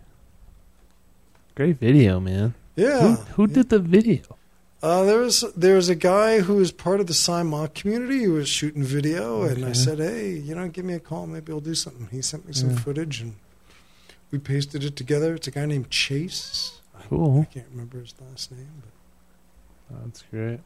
Great 1.55 1.79
video, 1.79 2.19
man. 2.19 2.55
Yeah. 2.75 3.01
Who, 3.01 3.15
who 3.35 3.47
did 3.47 3.69
the 3.69 3.79
video? 3.79 4.36
Uh, 4.87 5.03
there 5.03 5.19
was 5.19 5.41
there 5.57 5.75
was 5.75 5.89
a 5.89 5.97
guy 5.97 6.39
who 6.39 6.55
was 6.55 6.71
part 6.71 7.01
of 7.01 7.09
the 7.09 7.13
Simon 7.15 7.67
community 7.75 8.23
who 8.23 8.35
was 8.35 8.49
shooting 8.49 8.85
video, 8.85 9.43
and 9.43 9.65
I 9.65 9.73
said, 9.73 9.99
"Hey, 9.99 10.31
you 10.35 10.55
know, 10.55 10.69
give 10.69 10.85
me 10.85 10.95
a 10.95 11.01
call. 11.01 11.27
Maybe 11.27 11.51
I'll 11.53 11.59
do 11.59 11.75
something." 11.75 12.07
He 12.13 12.23
sent 12.23 12.47
me 12.47 12.53
some 12.53 12.71
Yeah. 12.71 12.77
footage, 12.77 13.21
and 13.21 13.35
we 14.31 14.39
pasted 14.39 14.85
it 14.85 14.95
together. 14.95 15.35
It's 15.35 15.49
a 15.49 15.51
guy 15.51 15.67
named 15.67 15.91
Chase. 15.91 16.81
I- 16.95 17.01
I 17.01 17.45
can't 17.53 17.67
remember 17.73 17.99
his 17.99 18.15
last 18.21 18.53
name, 18.53 18.83
but 19.91 20.05
That's 20.05 20.23
great. 20.31 20.61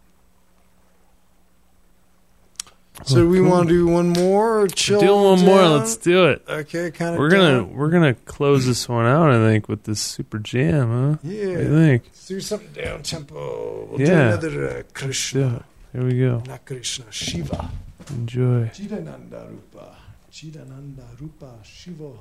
So 3.04 3.22
Oh, 3.22 3.26
we 3.26 3.38
cool. 3.38 3.50
want 3.50 3.68
to 3.68 3.74
do 3.74 3.86
one 3.86 4.10
more 4.10 4.60
or 4.60 4.68
chill? 4.68 5.00
do 5.00 5.14
one 5.14 5.42
more. 5.44 5.62
Let's 5.68 5.96
do 5.96 6.26
it. 6.26 6.44
Okay, 6.48 6.90
kind 6.90 7.14
of. 7.14 7.18
We're 7.18 7.30
gonna 7.30 7.64
we're 7.64 7.88
gonna 7.88 8.14
close 8.14 8.66
this 8.66 8.88
one 8.88 9.06
out. 9.06 9.30
I 9.30 9.38
think 9.38 9.68
with 9.68 9.84
this 9.84 10.00
super 10.00 10.38
jam, 10.38 10.90
huh? 10.90 11.18
Yeah. 11.22 11.44
Do 11.56 11.68
think? 11.74 12.02
Let's 12.04 12.28
do 12.28 12.40
something 12.40 12.72
down 12.84 13.02
tempo. 13.02 13.88
We'll 13.90 14.00
Yeah. 14.00 14.06
do 14.06 14.12
another 14.48 14.68
uh, 14.68 14.82
Krishna. 14.92 15.64
Here 15.92 16.04
we 16.04 16.18
go. 16.18 16.42
Not 16.46 16.64
Krishna, 16.66 17.06
Shiva. 17.10 17.70
Enjoy. 18.10 18.66
Chidananda 18.74 19.48
Rupa. 19.50 19.96
Chidananda 20.30 21.04
Rupa 21.20 21.54
Shivoham. 21.64 22.18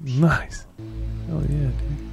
Nice. 0.00 0.66
Hell 1.28 1.42
yeah, 1.42 1.70
dude. 1.78 2.08